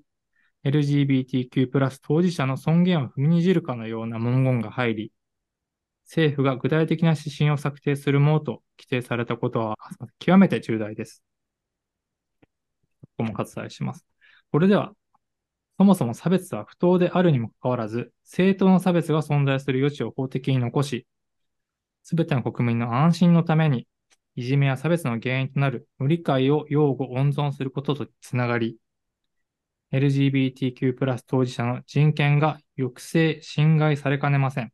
[0.63, 5.11] LGBTQ+ 当事者の尊厳を踏みにじるかのような文言が入り、
[6.05, 9.77] 政府が具体的な指針を策定するものと規定されたことは
[10.19, 11.23] 極めて重大です。
[13.01, 14.05] ここも割愛します。
[14.51, 14.93] これでは、
[15.77, 21.05] そもそも差別は不当であるにもかかわらず、正当な差別が存在する余地を法的に残し、
[22.03, 23.87] すべての国民の安心のために、
[24.35, 28.77] いじめや差別の原因となる無理解を擁護温存することとつながり、
[29.91, 34.71] LGBTQ+ 当事者の人権が抑制、侵害されかねません。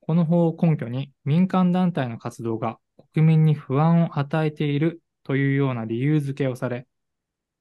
[0.00, 2.78] この法を根拠に民間団体の活動が
[3.12, 6.86] 国民に不安を与えているというような理由付けをされ、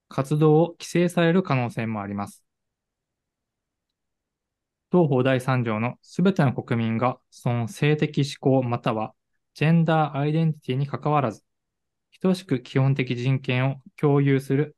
[0.07, 2.43] 活動を規制される可能性もあります。
[4.91, 9.13] 同法第3条のすべての国民がその性的指向または
[9.53, 11.43] ジェンダーアイデンティティに関わらず、
[12.21, 14.75] 等しく基本的人権を共有する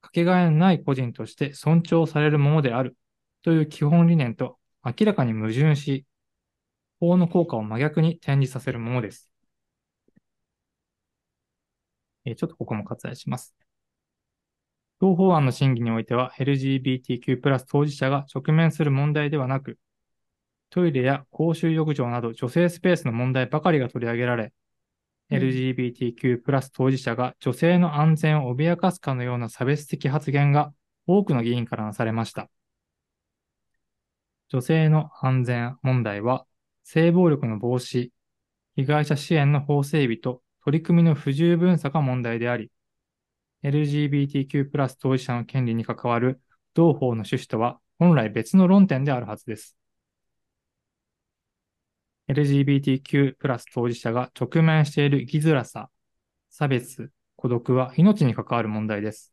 [0.00, 2.96] かけがえのない個人として尊重されるものである
[3.42, 6.06] という基本理念と明らかに矛盾し、
[7.00, 9.30] 法の効果を真逆に転じさせるものです。
[12.24, 13.54] えちょっとここも割愛します。
[15.02, 19.76] 同法案の審議においては LGBTQ+ 当事者が直面する問題ではなく、
[20.70, 24.52] トイレや公衆浴場など女性スペースの問題ばかりが取り上げられ、うん
[25.38, 30.72] LGBTQ+ 当事者が女性の安全を脅かすかのような差別的発言が
[31.08, 32.48] 多くの議員からなされました。
[34.50, 36.46] 女性の安全問題は、
[36.84, 38.10] 性暴力の防止、
[38.76, 42.70] 被害者支援の法整備と取り組みの不十分さが問題であり、
[43.62, 46.40] LGBTQ+ プラス当事者の権利に関わる
[46.74, 49.76] 同法の趣旨とは本来別の論点であるはずです。
[52.28, 55.90] LGBTQ+ プラス当事者が直面している生きづらさ、
[56.50, 59.32] 差別、孤独は命に関わる問題です。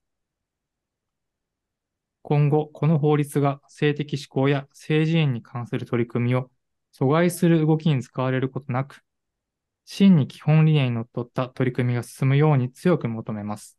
[2.21, 6.51] 今後、この法律が性的指向や性自認に関する取り組みを
[6.93, 9.01] 阻害する動きに使われることなく、
[9.85, 13.78] 真に基本理念にのっとった取り組みが進むように強く求めます。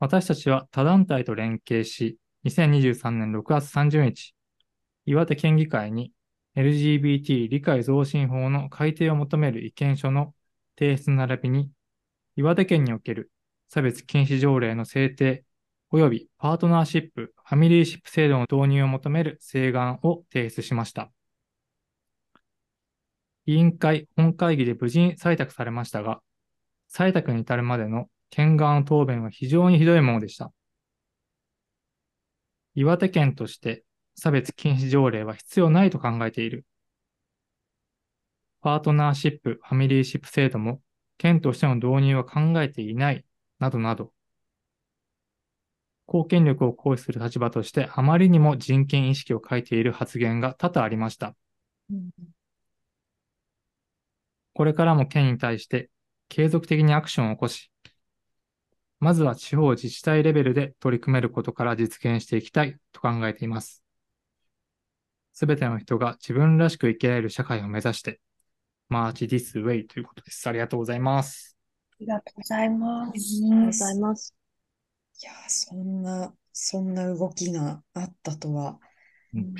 [0.00, 4.34] 私たちは他団体と連携し、2023年6月30日、
[5.06, 6.12] 岩手県議会に
[6.56, 10.34] LGBT 理解増進法の改定を求める意見書の
[10.78, 11.70] 提出並びに、
[12.36, 13.32] 岩手県における
[13.68, 15.44] 差別禁止条例の制定
[15.92, 21.10] 及びパートナーシップ、ファミリーシップ制度の導入を求める請願を提出しました。
[23.46, 26.20] 委員会本会議で無事に採択されましたが、
[26.88, 30.52] 採択に至るまでの県側の答弁は非常にひどいものでした。
[32.74, 36.64] 岩手県として差別禁止条例は必要ないと考えている。
[38.60, 40.80] パートナーシップ、ファミリーシップ制度も
[41.16, 43.24] 県としての導入は考えていない、
[43.58, 44.12] などなど、
[46.06, 51.36] 公権力を行使する立場としてあまりにも人権意識を欠いている発言が多々ありました。
[51.90, 52.10] うん
[54.54, 55.88] これからも県に対して
[56.28, 57.70] 継続的にアクションを起こし、
[59.00, 63.84] まずは地方自治体レベルで取り組めることから実現していきたいと考えています。
[65.32, 68.20] すべての人が自分らしく生きられる社会を目指して、
[68.90, 70.48] March This Way ということです。
[70.48, 71.56] ありがとうございます。
[71.92, 73.10] ありがとうございます。
[73.10, 74.34] ありがとうございます。
[75.22, 78.80] いやー、そんな、そんな動きがあったとは。
[79.32, 79.54] うん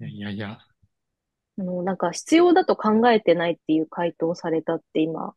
[0.00, 0.58] いやいやいやいや、
[1.58, 5.34] あの、なんか必要だと考えてないっていう回答をされたって今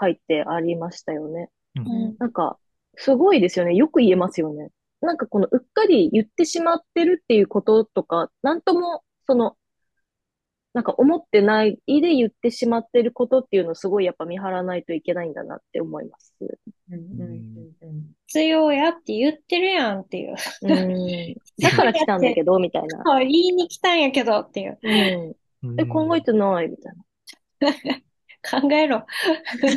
[0.00, 1.50] 書いてありましたよね。
[1.76, 2.58] うんうんなんか、
[2.96, 3.74] すごいですよね。
[3.74, 4.70] よく言えますよね。
[5.00, 9.56] なんかこのうっかり言ってしまってるっていうこととか、なんとも、その、
[10.72, 16.32] なんか思ってないで言ってしまってることっていうのをすごいやっぱ見張らないといけないんだなって思います。
[16.40, 20.36] うんうんうんうん必要やって言ってるやんっていう。
[20.62, 21.34] うん。
[21.60, 23.02] だから来たんだけど、みたいな。
[23.04, 24.78] そう言いに来たんやけどっていう。
[24.82, 25.80] うん。
[25.80, 28.02] え、考えてないみたい
[28.42, 29.04] 考えろ。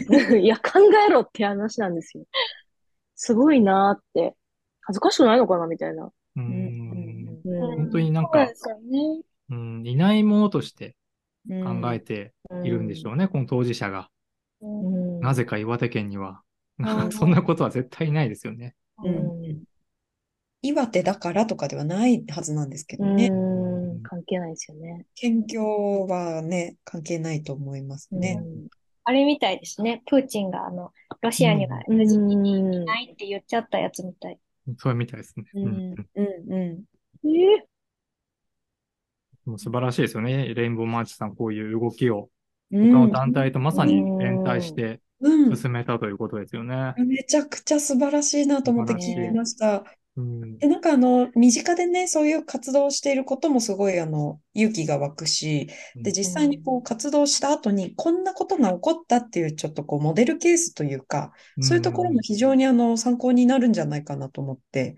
[0.10, 0.38] な。
[0.38, 2.26] いや、考えろって話なんですよ。
[3.16, 4.36] すごいなーって。
[4.82, 6.06] 恥ずかしくないのかなみたいな。
[6.06, 8.72] ううん本当になんかそ
[9.50, 10.96] うん、いないものとして
[11.50, 12.34] うん考えて
[12.64, 14.10] いるんでしょうね、この当事者が。
[15.20, 16.42] なぜか岩手県には。
[16.80, 18.76] うん そんなことは絶対ないですよね。
[19.04, 19.64] うん
[20.66, 23.30] 岩手だからとかではないはずなんですけどうね。
[24.04, 24.10] ん。
[24.10, 25.06] 関係ないですよね。
[25.16, 28.40] 県境はね、関係ないと思いますね。
[29.06, 30.02] あれみたいですね。
[30.06, 30.92] プーチンがあの、
[31.22, 32.02] ロシアにはうん。
[32.02, 34.40] LGBT ないって言っちゃったやつみたい。
[34.78, 35.46] そうみたいですね。
[35.54, 36.84] うんうんうん
[37.26, 37.68] うえ
[39.46, 40.54] もう素晴らしいですよね。
[40.54, 42.30] レインボーマーチさん、こういう動きを
[42.72, 42.78] ん。
[42.78, 45.56] 他のうん団体とまさに連帯してうん。
[45.56, 46.94] 進めたということですよね。
[46.98, 49.84] めちゃくちゃ素晴らしいなと思って聞いてました。
[50.16, 64.96] うんで、なんかあの、身近でね、そういう活動をしていることもすごいあの、勇気が湧くし、で、実際にこう活動した後に、こんなことが起こったっていう、ちょっとこう、モデルケースというか、そういうところも非常にあの、参考になるんじゃないかなと思って。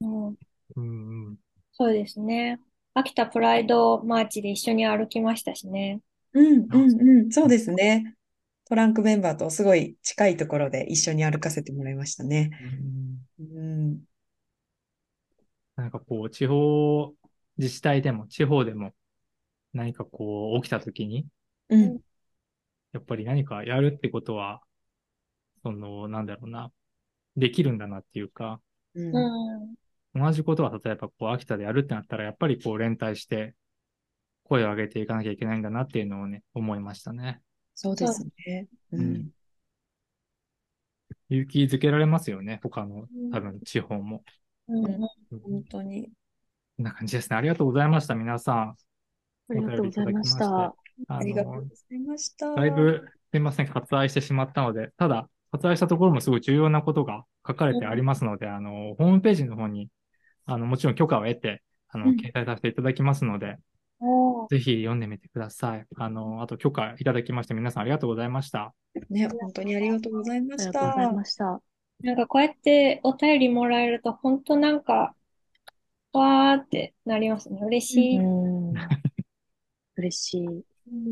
[0.00, 0.36] うん、うん
[0.76, 1.36] うん
[1.72, 2.60] そうですね。
[2.92, 6.00] 秋田プライドマーチで一緒に歩きましたしね。
[6.34, 8.14] うん、うん、うん、そうですね。
[8.68, 12.50] トランクメンバーとすごい近いところで一緒に歩かせてもらいましたね。
[13.38, 13.62] うんう
[13.94, 14.00] ん、
[15.80, 17.14] なんかこう、地方
[17.56, 18.92] 自治体でも、地方でも、
[19.72, 21.26] 何かこう、起きたときに、
[21.68, 22.00] うん、
[22.92, 24.60] やっぱり何かやるってことは、
[25.62, 26.72] その、なんだろうな、
[27.36, 28.60] できるんだなっていうか、
[28.94, 30.22] うん、うん。
[30.22, 33.54] 同じことは例えばこう、秋田でやるってなったら、やっぱりこう、連帯して、
[34.44, 37.40] 声を上げていかなきゃいけないんだなっていうのをね、思いましたね。
[37.74, 38.66] そうですね。
[38.92, 39.30] うん、
[41.28, 44.24] 勇気づけられますよね、他の、多分、地方も。
[44.70, 46.04] うんうん本当に。
[46.76, 47.36] こんな感じですね。
[47.36, 48.56] ありがとうございました、皆さん。
[49.50, 50.64] ありがとうございました。
[50.66, 50.74] あ
[51.08, 52.54] ありがとうのございました。
[52.54, 59.88] だいぶ、すいません、割愛してしまったので、ただ、割愛したところもすごい重要なことが書かれてありますので、あの、ホームページの方に、
[60.46, 63.56] あの、もちろん許可を得て、あの、うん掲載させていただきますので、
[64.00, 65.86] おーぜひ読んでみてください。
[65.96, 68.74] あの、あと許可いただきまして、皆さんありがとうございました。
[69.10, 71.12] ね、本当にありがとうございましありがとうございた。
[71.12, 71.62] ました。
[72.02, 75.14] なんかこうやってお便りもらえると、本当なんか、
[76.12, 77.60] わーってなりますね。
[77.62, 78.18] 嬉しい。
[78.18, 78.72] うん。
[79.96, 80.64] 嬉しい。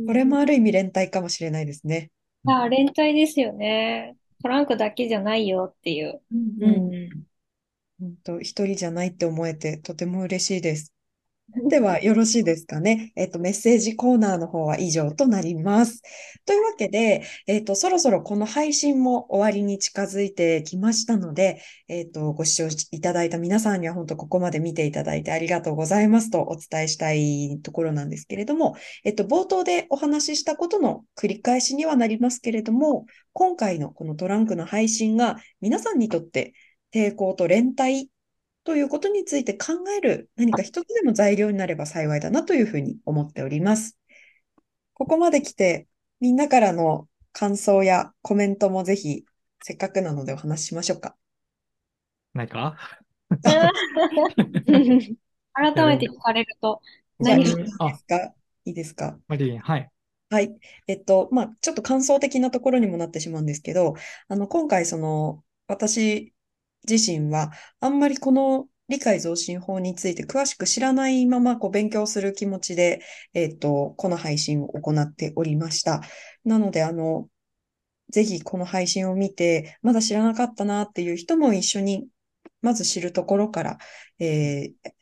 [0.06, 2.10] これもある意味連帯かもしれないですね。
[2.46, 4.16] ああ、連帯ですよね。
[4.42, 6.20] トランクだけじゃないよっていう。
[6.32, 7.28] うんうん
[8.00, 10.92] 本当、一人じゃないって思えてとても嬉しいです。
[11.54, 13.10] では、よろしいですかね。
[13.16, 16.02] えっと、メッセージコーナーの方は以上となります。
[16.44, 36.52] というわけで、えっと、そろそろこの配信も終わりに近づいてきましたので、えっと、ご視聴いただいた皆さんには本当ここまで見ていただいてありがとうございますとお伝えしたいところなんですけれども、えっと、冒頭でお話ししたことの繰り返しにはなりますけれども、今回のこのトランクの配信が皆さんにとって
[36.94, 38.10] 抵抗と連帯
[38.64, 43.98] ということについて考える何か一つでも材料になれば幸いだなというふうに思っております。
[44.94, 45.86] ここまで来て
[46.20, 49.24] みんなからの感想やコメントもぜひ
[49.62, 51.16] せっかくなのでお話ししましょうか。
[52.34, 52.76] ないか？
[55.54, 56.80] 改めて聞かれると、
[57.20, 58.34] じゃあいい何であすか？
[58.64, 59.18] いいですか？
[59.28, 59.90] マリリン、はい。
[60.30, 60.54] はい。
[60.86, 63.94] えっと、まあ、ちょっと感想的なところにもなってしまうんですけど、
[64.28, 66.34] あの、今回その、私
[66.88, 73.02] 自身はあんまりこの理解増進法について詳しく知らないままこう勉強する気持ちで、
[73.34, 76.00] えっと、この配信を行っておりました。
[76.44, 77.28] なので、あの、
[78.10, 82.08] ぜひこの配信を見て、まだ知らなかったなっていう人も一緒に、
[82.62, 83.78] まず知るところから、
[84.18, 84.92] えー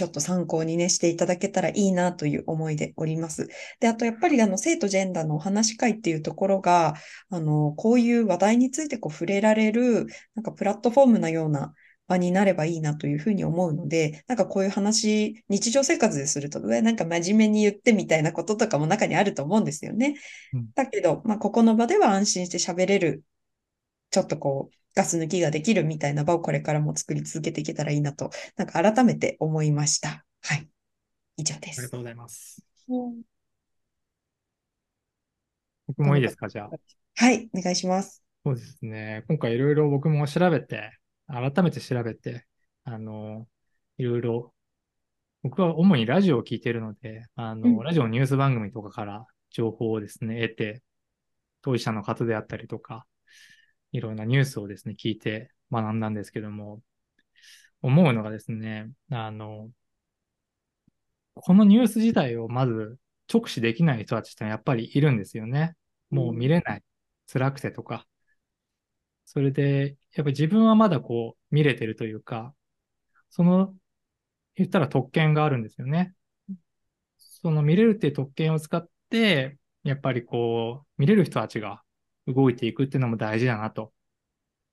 [0.00, 3.48] ちょっと参考にね、していただけたらいいなという思いでおります。
[3.80, 6.94] で、あとやっぱりあの、性とジェンダーのお話し会っていうところが、
[7.28, 11.74] あの、こういう話題についてこう触れられる、なんかプラットフォームなような
[12.08, 20.14] 場になればいいなというふうに思うので、なんかこういう話、日常生活ですると、うわなんか真面目に言ってみたいなこととかも中にあると思うんですよね。
[20.54, 23.22] うんだけど、まあ、ここの場では安心して喋れる、
[24.10, 30.24] ちょっとこう、ガス抜きができるみたいな場をこれからも作り続けていけたらいいなと、なんか改めて思いました。
[30.42, 30.68] はい。
[31.36, 31.96] 以上ですありがと。
[31.98, 32.64] うございます。
[32.88, 33.22] うん
[35.90, 36.70] 僕もいいですか、じゃあ。
[37.16, 38.22] はい、お願いします。
[38.44, 39.24] そうですね。
[39.26, 40.92] 今回いろいろ僕も調べて、
[41.26, 42.46] 改めて調べて、
[42.84, 43.48] あの、
[43.98, 44.54] いろいろ、
[45.42, 50.82] 僕は主にラジオを聞いているので、あの、うんラジオのニュース番組とかから情報をですね、得て、
[51.62, 53.04] 当事者の方であったりとか、
[53.92, 56.82] いろんなニュースをですね、聞いて学んだんですけども、
[57.82, 59.70] 思うのがですね、あの、
[61.34, 62.98] このニュース自体をまず
[63.32, 65.74] 直視できない人たちってやっぱりいるんですよね。
[66.10, 66.82] もう見れない。
[67.32, 68.06] 辛くてとか。
[69.24, 72.54] それで、やっぱり自分はまだこう見れてるというか、
[73.30, 73.74] その、
[74.56, 76.14] 言ったら特権があるんですよね。
[77.18, 81.82] その見れるっていう特権を使って、やっぱりこう、見れる人たちが
[82.32, 83.92] 動いていくっていうのも大事だなと、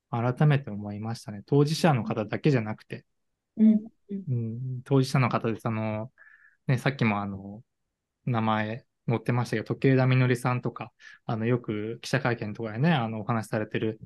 [0.09, 1.43] 改めて思いましたね。
[1.45, 3.05] 当事者の方だけじゃなくて、
[3.57, 3.81] うん。
[4.09, 6.11] うん、当事者の方で、その、
[6.67, 7.63] ね、さっきもあの、
[8.25, 10.91] 名前載ってましたけど、時計田みのりさんとか、
[11.25, 13.99] あの、よく記者会見とかでね、あの、お話しされてる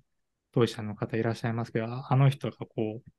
[0.53, 3.11] 当事者の方いらっしゃいますけど、ああの人がこう、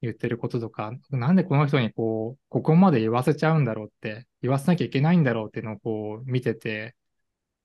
[0.00, 6.94] 言ってることとか、なんでこの人にこう、ここまで言わせちゃうんだろうって、言わせなきゃいけないんだろうっていうのをこう、見てて、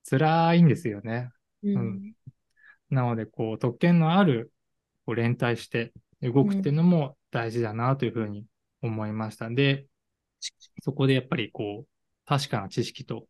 [0.10, 1.30] 辛いんですよね。
[1.64, 2.16] うん。
[2.90, 4.52] なので、こう、特権のある、
[5.06, 8.46] こう連帯して動くっていうのも大事だなというふうに
[8.82, 9.50] 思いました。
[9.50, 9.88] で、
[10.82, 11.88] そこでやっぱりこう、
[12.26, 13.28] 確かな知識と、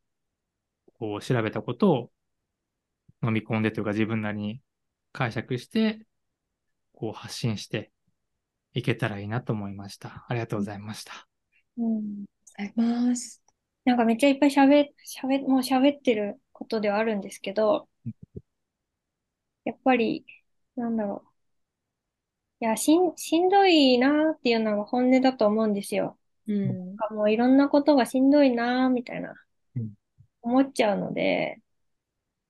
[0.99, 2.11] こう、調べたことを
[3.23, 4.61] 飲み込んでというか自分なりに
[5.11, 6.05] 解釈して、
[6.93, 7.91] こう、発信して
[8.73, 10.25] いけたらいいなと思いました。
[10.27, 11.27] ありがとうございました。
[11.77, 12.25] うん
[12.55, 13.41] ありがとうございます。
[13.85, 14.87] なんかめっちゃいっぱい喋、
[15.21, 17.89] 喋、もう喋ってることではあるんですけど、
[19.65, 20.25] やっぱり、
[20.75, 22.65] なんだろう。
[22.65, 26.17] いや、しん、しんどいなっていうのが本音だと思うんですよ。
[26.47, 26.67] うん。
[26.67, 29.33] なんかもういろんなことがしんどいなみたいな
[29.75, 29.93] うん、
[30.41, 31.61] 思っちゃうので、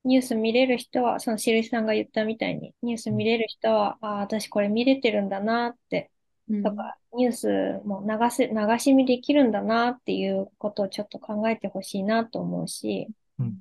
[0.06, 6.12] ニュース見れる人は、そのしるしさんが言ったみたいに、ニュース見れる人は、ああ、私これ見れてるんだなって、
[6.50, 7.48] うんとか、ニュース
[7.86, 13.08] も流せ、流し見できるんだなっていうことをちょっと考えてほしいなと思うし、
[13.40, 13.60] うん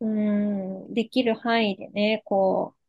[0.00, 2.80] うーん、できる範囲でね、こう、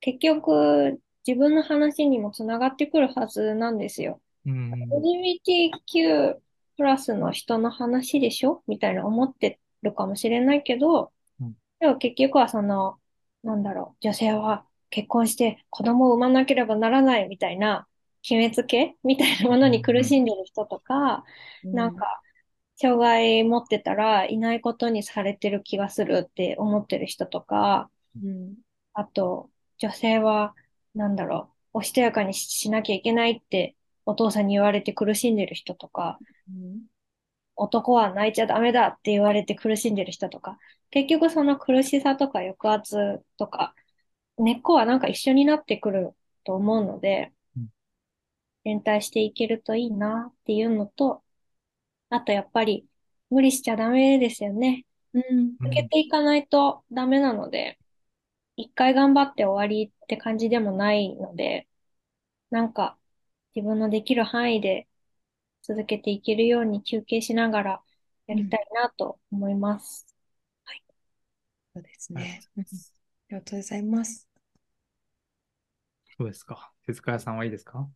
[0.00, 4.20] 結局、自分の話にもつながってくるはずなんですよ。
[4.46, 4.72] うん。
[4.72, 6.36] LGBTQ
[6.76, 8.62] プラスの人の話でしょ？
[8.66, 12.98] みたいな思ってるかもしれないけどうん、でも結局はその、
[13.42, 17.86] なんだろう、女性は結婚して子供を産まなければならないみたいな
[18.22, 18.96] 決めつけ？
[19.04, 21.24] みたいなものに苦しんでる人とか、
[21.62, 22.22] なんか、
[22.80, 28.54] 障害持ってたらいないことにされてる気がするって思ってる人とか、うん。
[28.94, 30.54] あと、女性は、
[30.94, 33.76] なんだろう、おしとやかにししなきゃいけないって
[34.06, 36.80] お父さんに言われて苦しんでる人とか、うん。
[37.54, 40.58] 男は泣いちゃダメだって言われて苦しんでる人とか、
[40.90, 43.74] 結局その苦しさとか抑圧とか、
[44.38, 47.68] 根っこはなんか一緒になってくると思うのでうん、
[48.64, 51.22] 連帯していけるといいなっていうのと、
[52.10, 52.86] あとやっぱり
[53.30, 54.86] 無理しちゃダメですよね。
[55.14, 55.56] うん。
[55.62, 57.78] 続けていかないとダメなので、
[58.56, 61.68] 一回頑張って終わりって感じでもないので、
[62.50, 62.98] なんか
[63.54, 64.88] 自分のできる範囲で
[65.62, 67.82] 続けていけるように休憩しながら
[68.28, 70.06] やりたいなと思います。
[71.74, 72.44] そうですね。
[72.56, 74.28] うんありがとうございます。
[76.18, 76.72] そうですか？
[76.86, 77.88] 手塚屋さんはいいですか？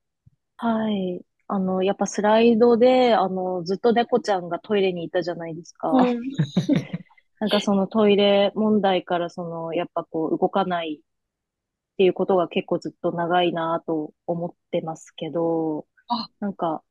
[0.56, 1.24] はい。
[1.46, 5.90] あの、やっぱスライドで、あの、ずっと猫ちゃんがトイレにいたじゃないですか。
[5.90, 6.20] うん
[7.40, 16.82] なんかそのトイレ問題からその、やっぱこう動かないっていうことが結構ずっと長いなと思ってますけどあ、なんか、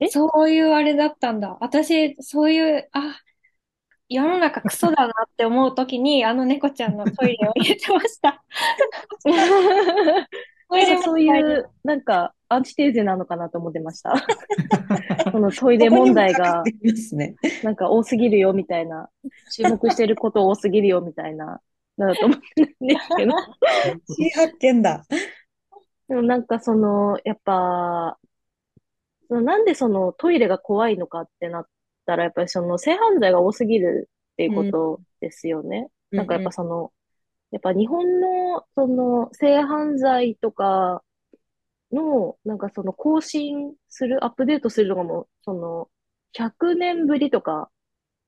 [0.00, 0.08] え？
[0.08, 1.58] そういうあれだったんだ。
[1.60, 3.20] 私、そういう、あ、
[4.08, 8.42] 世の中クソだなって思うときに、あの猫ちゃんのトイレを入れてました。
[10.68, 14.14] トイレそういう、なんか、アンチテーゼなのかなと思ってました。
[15.32, 16.62] そのトイレ問題が。
[17.62, 19.10] なんか多すぎるよ、みたいな。
[19.52, 21.60] 注目してること多すぎるよ、みたいな。
[21.96, 23.32] なんだと思ってるんですけど。
[24.14, 25.04] 新発見だ。
[26.08, 28.18] でもなんかその、やっぱ、
[29.30, 31.66] なんでそのトイレが怖いのかってなっ
[32.06, 35.88] たら、やっぱりその性犯罪が多すぎるっていうことですよね。
[36.10, 36.92] なんかやっぱその、
[37.54, 41.04] やっぱ日本のその性犯罪とか
[41.92, 45.88] の、なんかその更新する、アップデートするのがもう、その、
[46.32, 47.70] 100年ぶりとか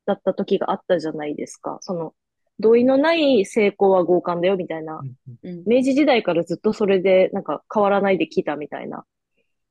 [0.06, 1.78] だった時があったじゃないですか。
[1.80, 2.14] その、
[2.60, 5.00] 同意のない性交は強姦だよみたいな。
[5.42, 9.04] うん明治時代からずっとそれでなんか変わらないで来たみたいな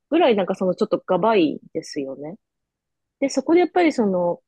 [0.10, 2.36] ぐらいなんかそのちょっとガバいですよね。
[3.22, 4.42] で、そこでやっぱりその、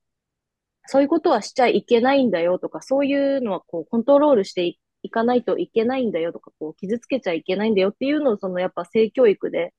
[0.85, 9.73] そういうことはしちゃいけないんだよとか、そういうのはこうコントロールしていいかないといけないんだよとか、こう傷つけちゃいけないんだよっていうのをそのやっぱ性教育で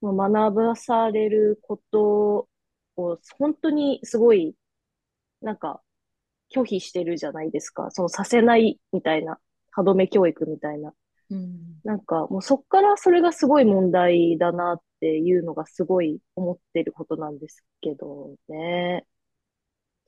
[0.00, 2.48] まあ学ばされること
[2.96, 4.54] を本当にすごい
[5.42, 5.80] なんか
[6.54, 7.90] 拒否してるじゃないですか。
[7.90, 9.38] そのさせないみたいな、
[9.70, 10.92] 歯止め教育みたいな。
[11.30, 19.04] うんなんかもうそっからそれがすごい問題だなっていうのがすごい思ってることなんですけどね。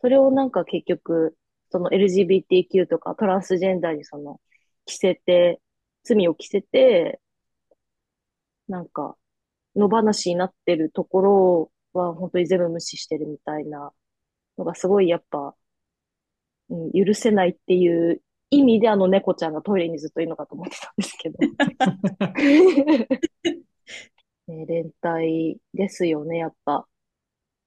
[0.00, 1.36] それをなんか結局、
[1.70, 4.40] その LGBTQ とかトランスジェンダーにその
[4.84, 5.60] 着せて、
[6.04, 7.20] 罪を着せて、
[8.68, 9.16] なんか
[9.76, 13.92] 野放しになってるところは本当に全部無視してるみたいな
[14.58, 15.54] のがすごいやっぱ、
[16.70, 18.20] うん、許せないっていう
[18.50, 21.38] 意味であの猫ちゃんがトイレにずっといるのかと思ってたんですけど。
[24.48, 26.86] ね、連帯ですよね、やっぱ。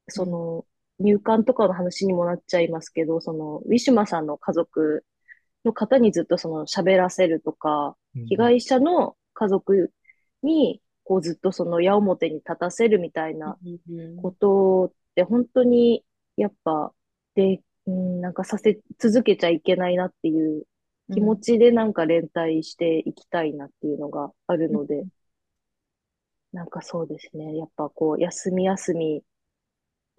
[0.07, 0.65] その、
[0.99, 5.05] 入管とかの話にもなっちゃいますけど、その、ウィシュマさんの家族
[5.65, 7.95] の方にずっとその喋らせるとか、
[8.27, 9.91] 被害者の家族
[10.43, 13.57] に、こうずっとその矢面に立たせるみたいな
[14.21, 16.05] ことって本当に
[16.37, 16.93] やっぱ
[17.33, 20.65] で、うん、なんかさせ続けちゃいけないなっていう
[21.11, 25.03] 気持ちでなんか連帯していきたいなっていうのがあるので、
[26.51, 27.57] なんかそうですね。
[27.57, 29.23] やっぱこう休み休み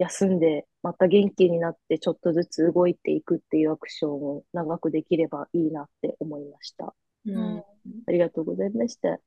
[0.01, 6.95] 休んでまた元気になってちょっとずつ動いていくっていうアクションを長くできればいいなって思いました。
[7.25, 7.63] うんあ
[8.07, 9.19] ありがとうございました。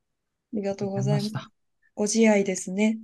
[0.53, 1.31] りがとうございます。
[1.31, 1.49] た。
[1.95, 2.99] ご自愛ですね。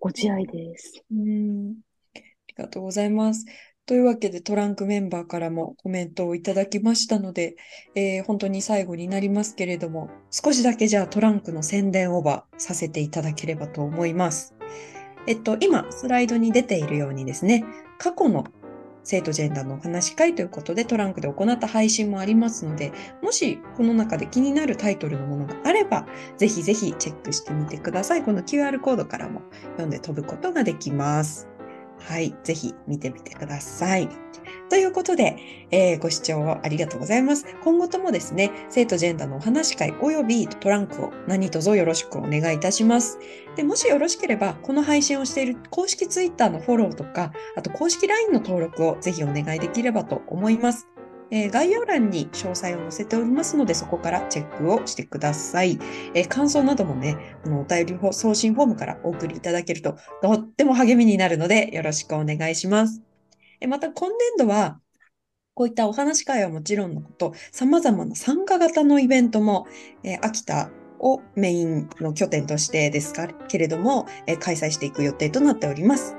[0.00, 1.04] ご自愛です。
[1.12, 1.76] うん。
[2.16, 2.18] あ
[2.48, 3.44] りがとうございます。
[3.86, 7.54] というわけでトランクメンバーからもコメントをいただきましたので、
[7.94, 14.54] えー本当に最後になりますけれども、少しだけじゃあトランクの宣伝オーバーさせていただければと思います。
[15.26, 17.64] えっと、今、スライドに出ているようにですね、
[17.98, 18.44] 過去の
[19.04, 22.92] 生徒ジェンダーのお話し会ということでトランクで行った配信もありますので、
[23.22, 28.22] もしこの中で気になるタイトルのものがあれば、ぜひぜひチェックしてみてください。
[28.22, 29.42] この QR コードからも
[29.72, 31.48] 読んで飛ぶことができます。
[31.98, 32.34] はい。
[32.42, 34.08] ぜひ見てみてください。
[34.72, 35.36] ということで、
[35.70, 37.44] えーご視聴ありがとうございます。
[37.62, 43.18] 今後ともですね、生徒ジェンダーのお話し会及びトランクを何卒よろしくお願いいたします。
[43.54, 50.88] で、もしよろしければ、この配信をしている公式 Twitter のフォローとか、あと公式 LINE の登録をぜひお願いできればと思います。
[51.30, 55.78] えー概要欄に詳細を載せておりますので、そこからチェックをしてください。
[56.14, 63.11] えー感想などもね、あのお便り送信フォームからお送りいただけるととっても励みになるので、よろしくお願いします。
[63.62, 64.80] えまた、今年度は、
[65.54, 69.66] こういったお話し会はもちろんのこと、様々な参加型のイベントも、
[70.02, 76.16] えー秋田をメインの拠点としてですかけれども、えー開催していく予定となっております。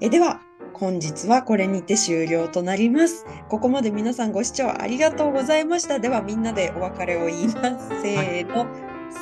[0.00, 0.40] えーでは、
[0.74, 3.24] 本日はこれにて終了となります。
[3.48, 5.98] ここまで皆さんご視聴ありがとうございました。
[6.00, 8.02] ではみんなでお別れを言います。
[8.02, 8.66] せーの。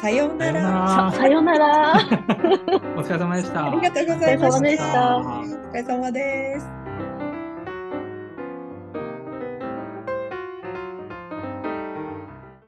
[0.01, 1.11] さようなら。
[1.13, 1.93] さ、さよなら。
[2.97, 3.67] お疲れ様でした。
[3.67, 4.61] ありがとうごお疲れざいました。
[4.61, 5.19] 様でした。
[5.19, 5.23] お
[5.71, 6.80] 疲れ様です。